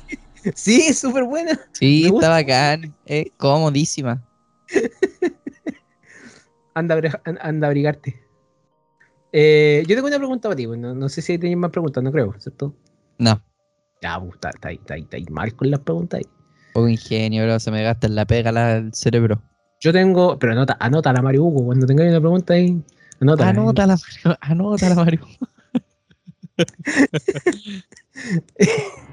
[0.56, 1.60] Sí, es súper buena.
[1.74, 2.28] Sí, Me gusta.
[2.28, 2.96] está bacán.
[3.04, 4.24] Es comodísima.
[6.74, 7.02] anda,
[7.42, 8.24] anda a abrigarte.
[9.34, 12.02] Eh, yo tengo una pregunta para ti, pues, no, no sé si tenéis más preguntas,
[12.02, 12.74] no creo, ¿cierto?
[13.18, 13.42] No.
[14.02, 16.26] Ya, pues, está, está ahí, está está mal con las preguntas ahí.
[16.74, 17.60] Poco ingenio, bro.
[17.60, 19.42] Se me gasta en la pega la- el cerebro.
[19.82, 22.82] Yo tengo, pero anota, anota la Mario Hugo, cuando tengáis una pregunta ahí,
[23.20, 23.50] anota.
[23.50, 24.38] Anótala, Mario.
[24.40, 25.28] Anótala, Mario.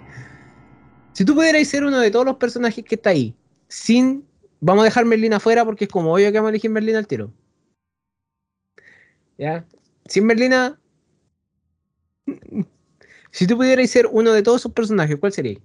[1.14, 3.36] Si tú pudierais ser uno de todos los personajes que está ahí,
[3.68, 4.26] sin.
[4.60, 7.06] Vamos a dejar Merlín afuera porque es como obvio que vamos a elegir Merlín al
[7.06, 7.32] tiro.
[9.38, 9.64] ¿Ya?
[10.08, 10.78] Sin Merlina.
[13.30, 15.58] Si tú pudierais ser uno de todos esos personajes, ¿cuál sería?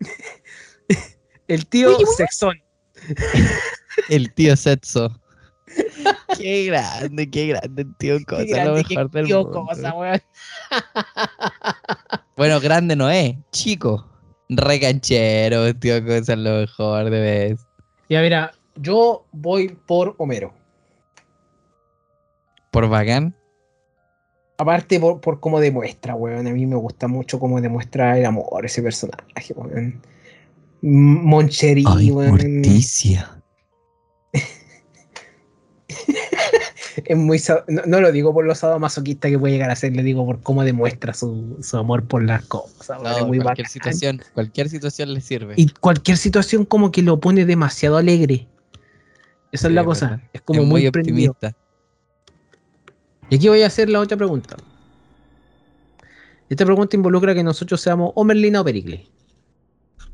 [1.48, 2.63] El tío Sexón.
[4.08, 5.20] El tío Setso.
[6.38, 8.44] Qué grande, qué grande el tío Cosa.
[8.44, 9.66] Qué lo qué mejor del tío mundo.
[9.66, 10.20] cosa, weón.
[12.36, 14.10] Bueno, grande no es, chico.
[14.48, 17.66] Recanchero, tío Cosa es lo mejor de vez.
[18.08, 20.52] Ya, mira, yo voy por Homero.
[22.72, 23.34] Por bacán.
[24.58, 26.46] Aparte por, por cómo demuestra, weón.
[26.46, 30.02] A mí me gusta mucho cómo demuestra el amor ese personaje, weón.
[30.86, 32.30] Moncherí, weón.
[32.32, 33.40] Morticia.
[37.06, 40.02] Es muy no, no lo digo por lo sadomasoquista que puede llegar a ser, le
[40.02, 43.66] digo por cómo demuestra su, su amor por las cosas, es muy cualquier bacán.
[43.66, 45.54] situación, cualquier situación le sirve.
[45.56, 48.46] Y cualquier situación como que lo pone demasiado alegre.
[49.50, 50.10] Esa es la cosa.
[50.10, 50.24] verdad.
[50.32, 51.32] Es como Es muy, muy prendido.
[51.32, 51.58] optimista.
[53.28, 54.56] Y aquí voy a hacer la otra pregunta.
[56.48, 59.00] Esta pregunta involucra que nosotros seamos o Merlina o Pericles.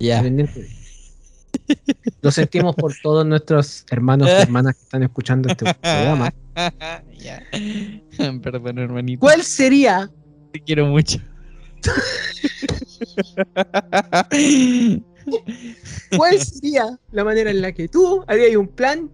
[0.00, 0.18] Ya.
[0.18, 0.68] Independiente.
[2.22, 6.32] Lo sentimos por todos nuestros hermanos y hermanas que están escuchando este programa.
[7.18, 7.42] ya.
[8.42, 9.20] Perdón, hermanito.
[9.20, 10.10] ¿Cuál sería,
[10.52, 11.18] Te quiero mucho.
[16.16, 19.10] cuál sería la manera en la que tú harías un plan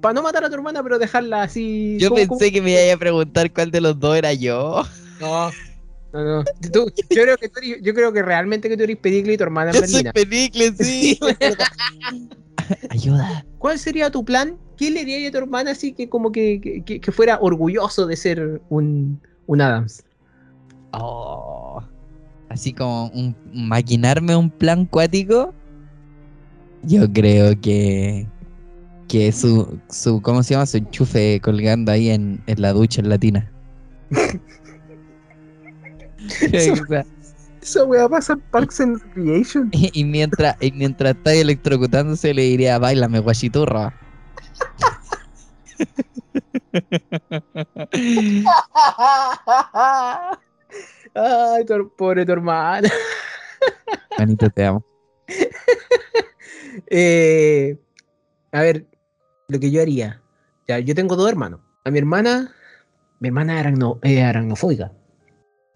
[0.00, 1.96] para no matar a tu hermana, pero dejarla así?
[2.00, 2.52] Yo ¿cómo- pensé cómo?
[2.54, 4.82] que me iba a preguntar cuál de los dos era yo.
[5.20, 5.50] No,
[6.12, 6.44] no, no.
[6.72, 9.38] Tú- yo, creo que tú eres- yo creo que realmente que tú eres Pericles y
[9.38, 10.12] tu hermana es Yo soy Merlina.
[10.12, 11.18] Pericles, sí.
[12.90, 13.44] Ayuda.
[13.58, 14.56] ¿Cuál sería tu plan?
[14.76, 18.06] ¿Qué le dirías a tu hermana así que como que, que- que- que fuera orgulloso
[18.06, 20.04] de ser un, un Adams?
[20.92, 21.82] Oh.
[22.48, 25.54] Así como un, maquinarme un plan cuático.
[26.82, 28.26] Yo creo que.
[29.08, 30.20] Que su, su.
[30.22, 30.66] ¿Cómo se llama?
[30.66, 33.50] Su enchufe colgando ahí en, en la ducha en latina.
[36.52, 36.84] Eso-
[37.60, 39.68] Esa weá pasa en Parks and Recreation.
[39.72, 43.94] y, y mientras, y mientras está electrocutándose le diría, bailame guachiturra.
[51.14, 52.88] Ay, tu, pobre tu hermana.
[54.18, 54.84] Manito, te amo.
[56.86, 57.78] Eh,
[58.50, 58.86] a ver,
[59.48, 60.22] lo que yo haría.
[60.66, 61.60] Ya, yo tengo dos hermanos.
[61.84, 62.54] A mi hermana,
[63.20, 64.90] mi hermana era aracno- eh, aracnofóbica.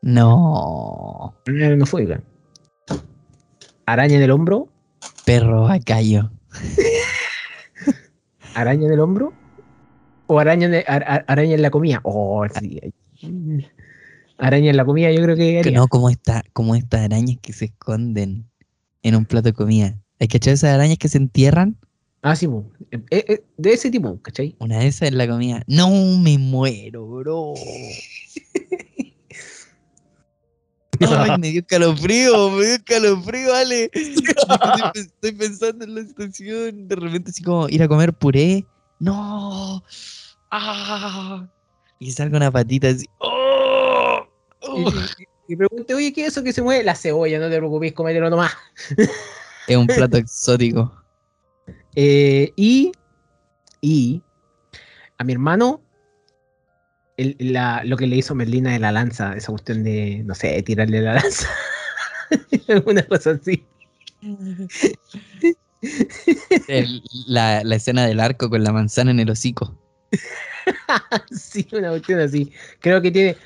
[0.03, 1.35] No.
[1.47, 2.23] Era aracnofóbica.
[3.87, 4.69] Araña en el hombro,
[5.25, 6.31] Perro bacayo.
[8.55, 9.33] araña en el hombro.
[10.29, 12.01] O araña en, el- ar- ar- araña en la comida.
[12.03, 12.81] Oh, sí.
[14.39, 15.79] Araña en la comida, yo creo que Que haría.
[15.79, 18.51] no, como, esta, como estas arañas que se esconden
[19.03, 19.97] en un plato de comida.
[20.19, 21.77] ¿Hay que echar esas arañas que se entierran?
[22.23, 22.49] Ah, sí.
[22.91, 24.57] Eh, eh, de ese tipo, ¿cachai?
[24.59, 25.63] Una de esas en la comida.
[25.69, 27.55] No, me muero, bro.
[31.09, 33.91] Ay, me dio escalofrío, me dio escalofrío, Ale.
[33.95, 36.89] Estoy, estoy pensando en la situación.
[36.89, 38.67] De repente, así como ir a comer puré.
[38.99, 39.83] No.
[40.51, 41.47] Ah.
[41.99, 43.07] Y salga una patita así.
[43.19, 44.21] ¡Oh!
[44.63, 44.91] Y, ¡Oh!
[45.19, 46.83] y- y pregunte, oye, ¿qué es eso que se mueve?
[46.83, 48.53] La cebolla, no te preocupes, comételo nomás.
[49.69, 50.93] Es un plato exótico.
[51.95, 52.91] Eh, y,
[53.81, 54.23] y
[55.19, 55.81] a mi hermano,
[57.17, 60.63] el- la- lo que le hizo Merlina de la lanza, esa cuestión de, no sé,
[60.63, 61.49] tirarle la lanza.
[62.69, 63.65] Alguna cosa así.
[66.69, 69.79] El- la, la escena del arco con la manzana en el hocico.
[71.31, 72.53] Sí, una cuestión así.
[72.81, 73.37] Creo que tiene,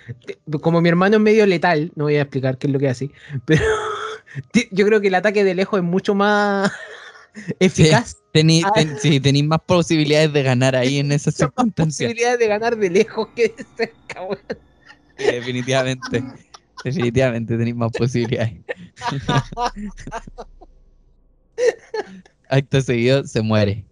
[0.63, 3.11] como mi hermano es medio letal, no voy a explicar qué es lo que hace,
[3.45, 3.63] pero
[4.71, 6.73] yo creo que el ataque de lejos es mucho más
[7.59, 8.17] eficaz.
[8.32, 8.70] Tení, Ah.
[8.74, 12.09] ten- sí, tenéis más posibilidades de ganar ahí en esas más circunstancias.
[12.11, 14.39] posibilidad de ganar de lejos que de cerca, weón.
[15.19, 16.23] Sí, definitivamente.
[16.85, 18.55] Definitivamente tenéis más posibilidades.
[22.48, 23.85] Acto seguido se muere.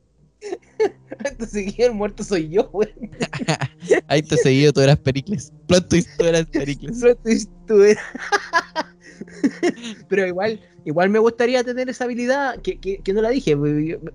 [1.24, 2.92] Acto seguido, el muerto soy yo, weón.
[4.08, 5.52] Ahí te seguido, tú eras Pericles.
[5.66, 6.98] Plot twist, tú eras Pericles.
[7.00, 8.02] Plot twist, tú eras-
[10.08, 13.56] pero igual, igual me gustaría tener esa habilidad, que, que- que no la dije,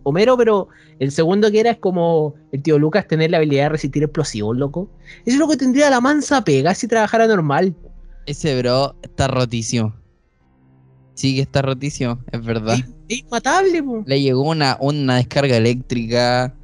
[0.03, 0.67] Homero, pero
[0.99, 4.57] el segundo que era es como el tío Lucas tener la habilidad de resistir explosivos,
[4.57, 4.89] loco.
[5.25, 7.75] Eso es lo que tendría la mansa pega si trabajara normal.
[8.25, 9.93] Ese bro está rotísimo.
[11.15, 12.75] Sí que está rotísimo, es verdad.
[12.80, 14.03] Es, es inmatable, po.
[14.07, 16.55] Le llegó una, una descarga eléctrica,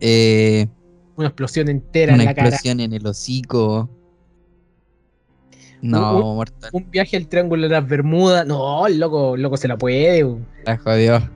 [0.00, 0.66] eh,
[1.14, 2.48] Una explosión entera una en la cara.
[2.48, 3.88] explosión en el hocico.
[5.82, 6.70] No, Un- mortal.
[6.72, 8.46] Un viaje al Triángulo de las Bermudas.
[8.46, 10.24] No, el loco, el loco se la puede.
[10.64, 11.28] La jodió.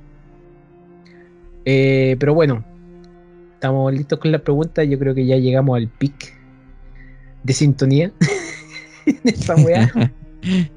[1.65, 2.65] Eh, pero bueno,
[3.55, 4.87] estamos listos con las preguntas.
[4.89, 6.33] Yo creo que ya llegamos al pic
[7.43, 8.13] de sintonía
[9.07, 9.91] en esta weá.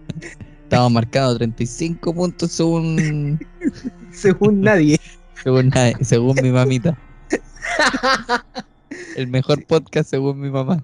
[0.64, 3.40] Estamos marcados 35 puntos según,
[4.12, 5.00] según nadie.
[5.44, 6.98] según, nadie- según mi mamita.
[9.16, 10.84] El mejor podcast según mi mamá.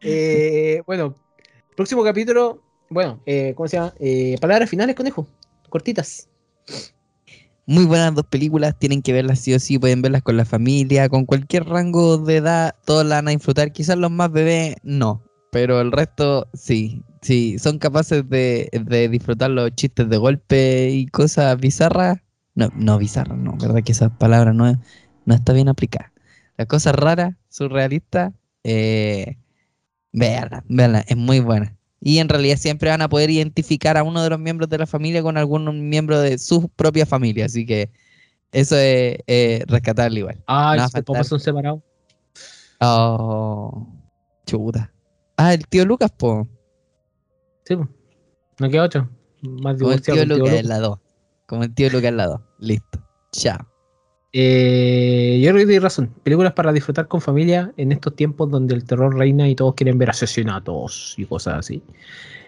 [0.00, 1.16] Eh, bueno,
[1.76, 2.62] próximo capítulo.
[2.90, 3.94] Bueno, eh, ¿cómo se llama?
[4.00, 5.26] Eh, palabras finales, conejo.
[5.68, 6.28] Cortitas.
[7.64, 11.08] Muy buenas dos películas, tienen que verlas sí o sí, pueden verlas con la familia,
[11.08, 13.72] con cualquier rango de edad, todos la van a disfrutar.
[13.72, 15.22] Quizás los más bebés no,
[15.52, 21.06] pero el resto sí, sí, son capaces de, de disfrutar los chistes de golpe y
[21.06, 22.18] cosas bizarras.
[22.54, 24.78] No, no bizarras, no, verdad que esa palabra no, es-
[25.24, 26.11] no está bien aplicada.
[26.62, 28.32] Las cosas raras, surrealistas,
[28.62, 29.36] eh,
[30.12, 31.76] véanla, véanla, es muy buena.
[32.00, 34.86] Y en realidad siempre van a poder identificar a uno de los miembros de la
[34.86, 37.46] familia con algún miembro de su propia familia.
[37.46, 37.90] Así que
[38.52, 40.40] eso es eh, rescatable igual.
[40.46, 41.80] Ah, No los papás son separados.
[42.80, 43.88] Oh,
[44.46, 44.92] chuta.
[45.36, 46.46] Ah, el tío Lucas, po.
[47.64, 47.88] Sí, po.
[48.60, 49.10] no queda otro.
[49.42, 50.54] Más Como el tío Lucas.
[50.54, 50.98] en la 2.
[51.46, 52.40] Como el tío Lucas en la 2.
[52.60, 53.04] Listo.
[53.32, 53.71] Chao.
[54.34, 56.08] Eh, yo creo que tienes razón.
[56.22, 59.98] Películas para disfrutar con familia en estos tiempos donde el terror reina y todos quieren
[59.98, 61.82] ver asesinatos y cosas así.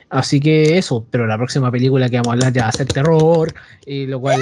[0.09, 2.87] Así que eso, pero la próxima película que vamos a hablar ya va a ser
[2.87, 3.53] terror,
[3.85, 4.41] y lo cual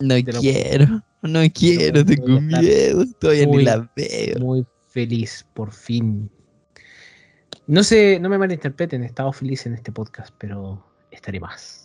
[0.00, 1.02] No lo- quiero.
[1.22, 2.04] No quiero.
[2.04, 3.04] Tengo miedo.
[3.18, 4.38] Todavía muy- ni la veo.
[4.40, 6.30] muy feliz, por fin.
[7.66, 11.80] No sé, no me malinterpreten, he estado feliz en este podcast, pero estaré más.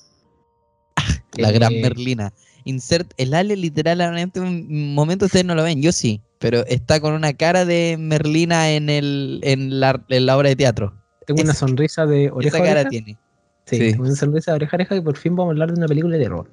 [1.38, 2.34] La gran Eh, Merlina.
[2.66, 7.00] Insert el Ale literal en este momento ustedes no lo ven, yo sí, pero está
[7.00, 10.94] con una cara de Merlina en el en la, en la obra de teatro.
[11.26, 12.90] Tengo una sonrisa de oreja Esa cara oreja.
[12.90, 13.18] tiene.
[13.66, 13.92] Sí, Sí.
[13.92, 16.18] tengo una sonrisa de oreja oreja y por fin vamos a hablar de una película
[16.18, 16.50] de terror.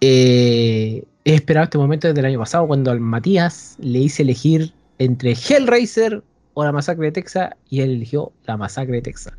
[0.00, 4.72] Eh, he esperado este momento desde el año pasado cuando al Matías le hice elegir
[4.98, 6.22] entre Hellraiser
[6.54, 9.34] o la masacre de Texas y él eligió la masacre de Texas.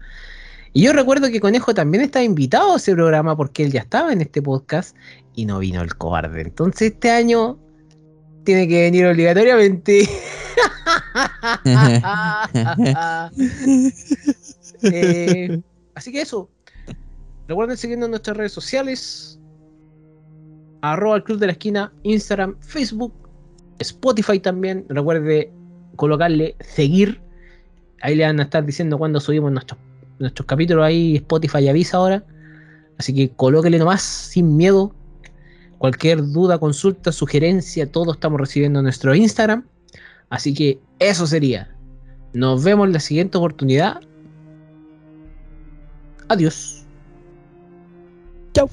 [0.73, 4.14] Y yo recuerdo que Conejo también estaba invitado a ese programa porque él ya estaba
[4.14, 4.95] en este podcast
[5.40, 6.41] y no vino el cobarde.
[6.41, 7.57] Entonces este año
[8.44, 10.07] tiene que venir obligatoriamente.
[14.82, 15.61] Eh,
[15.94, 16.49] así que eso.
[17.49, 19.38] Recuerden seguirnos en nuestras redes sociales.
[20.82, 23.14] Arroba el Club de la Esquina, Instagram, Facebook,
[23.80, 24.86] Spotify también.
[24.88, 25.52] Recuerde
[25.98, 27.22] colocarle seguir.
[28.02, 29.80] Ahí le van a estar diciendo cuando subimos nuestros,
[30.20, 30.86] nuestros capítulos.
[30.86, 32.24] Ahí Spotify avisa ahora.
[32.98, 34.95] Así que colóquele nomás, sin miedo.
[35.80, 39.66] Cualquier duda, consulta, sugerencia, todo estamos recibiendo en nuestro Instagram.
[40.30, 41.76] Así que eso sería.
[42.34, 44.02] Nos vemos en la siguiente oportunidad.
[46.28, 46.86] Adiós.
[48.54, 48.70] Chau.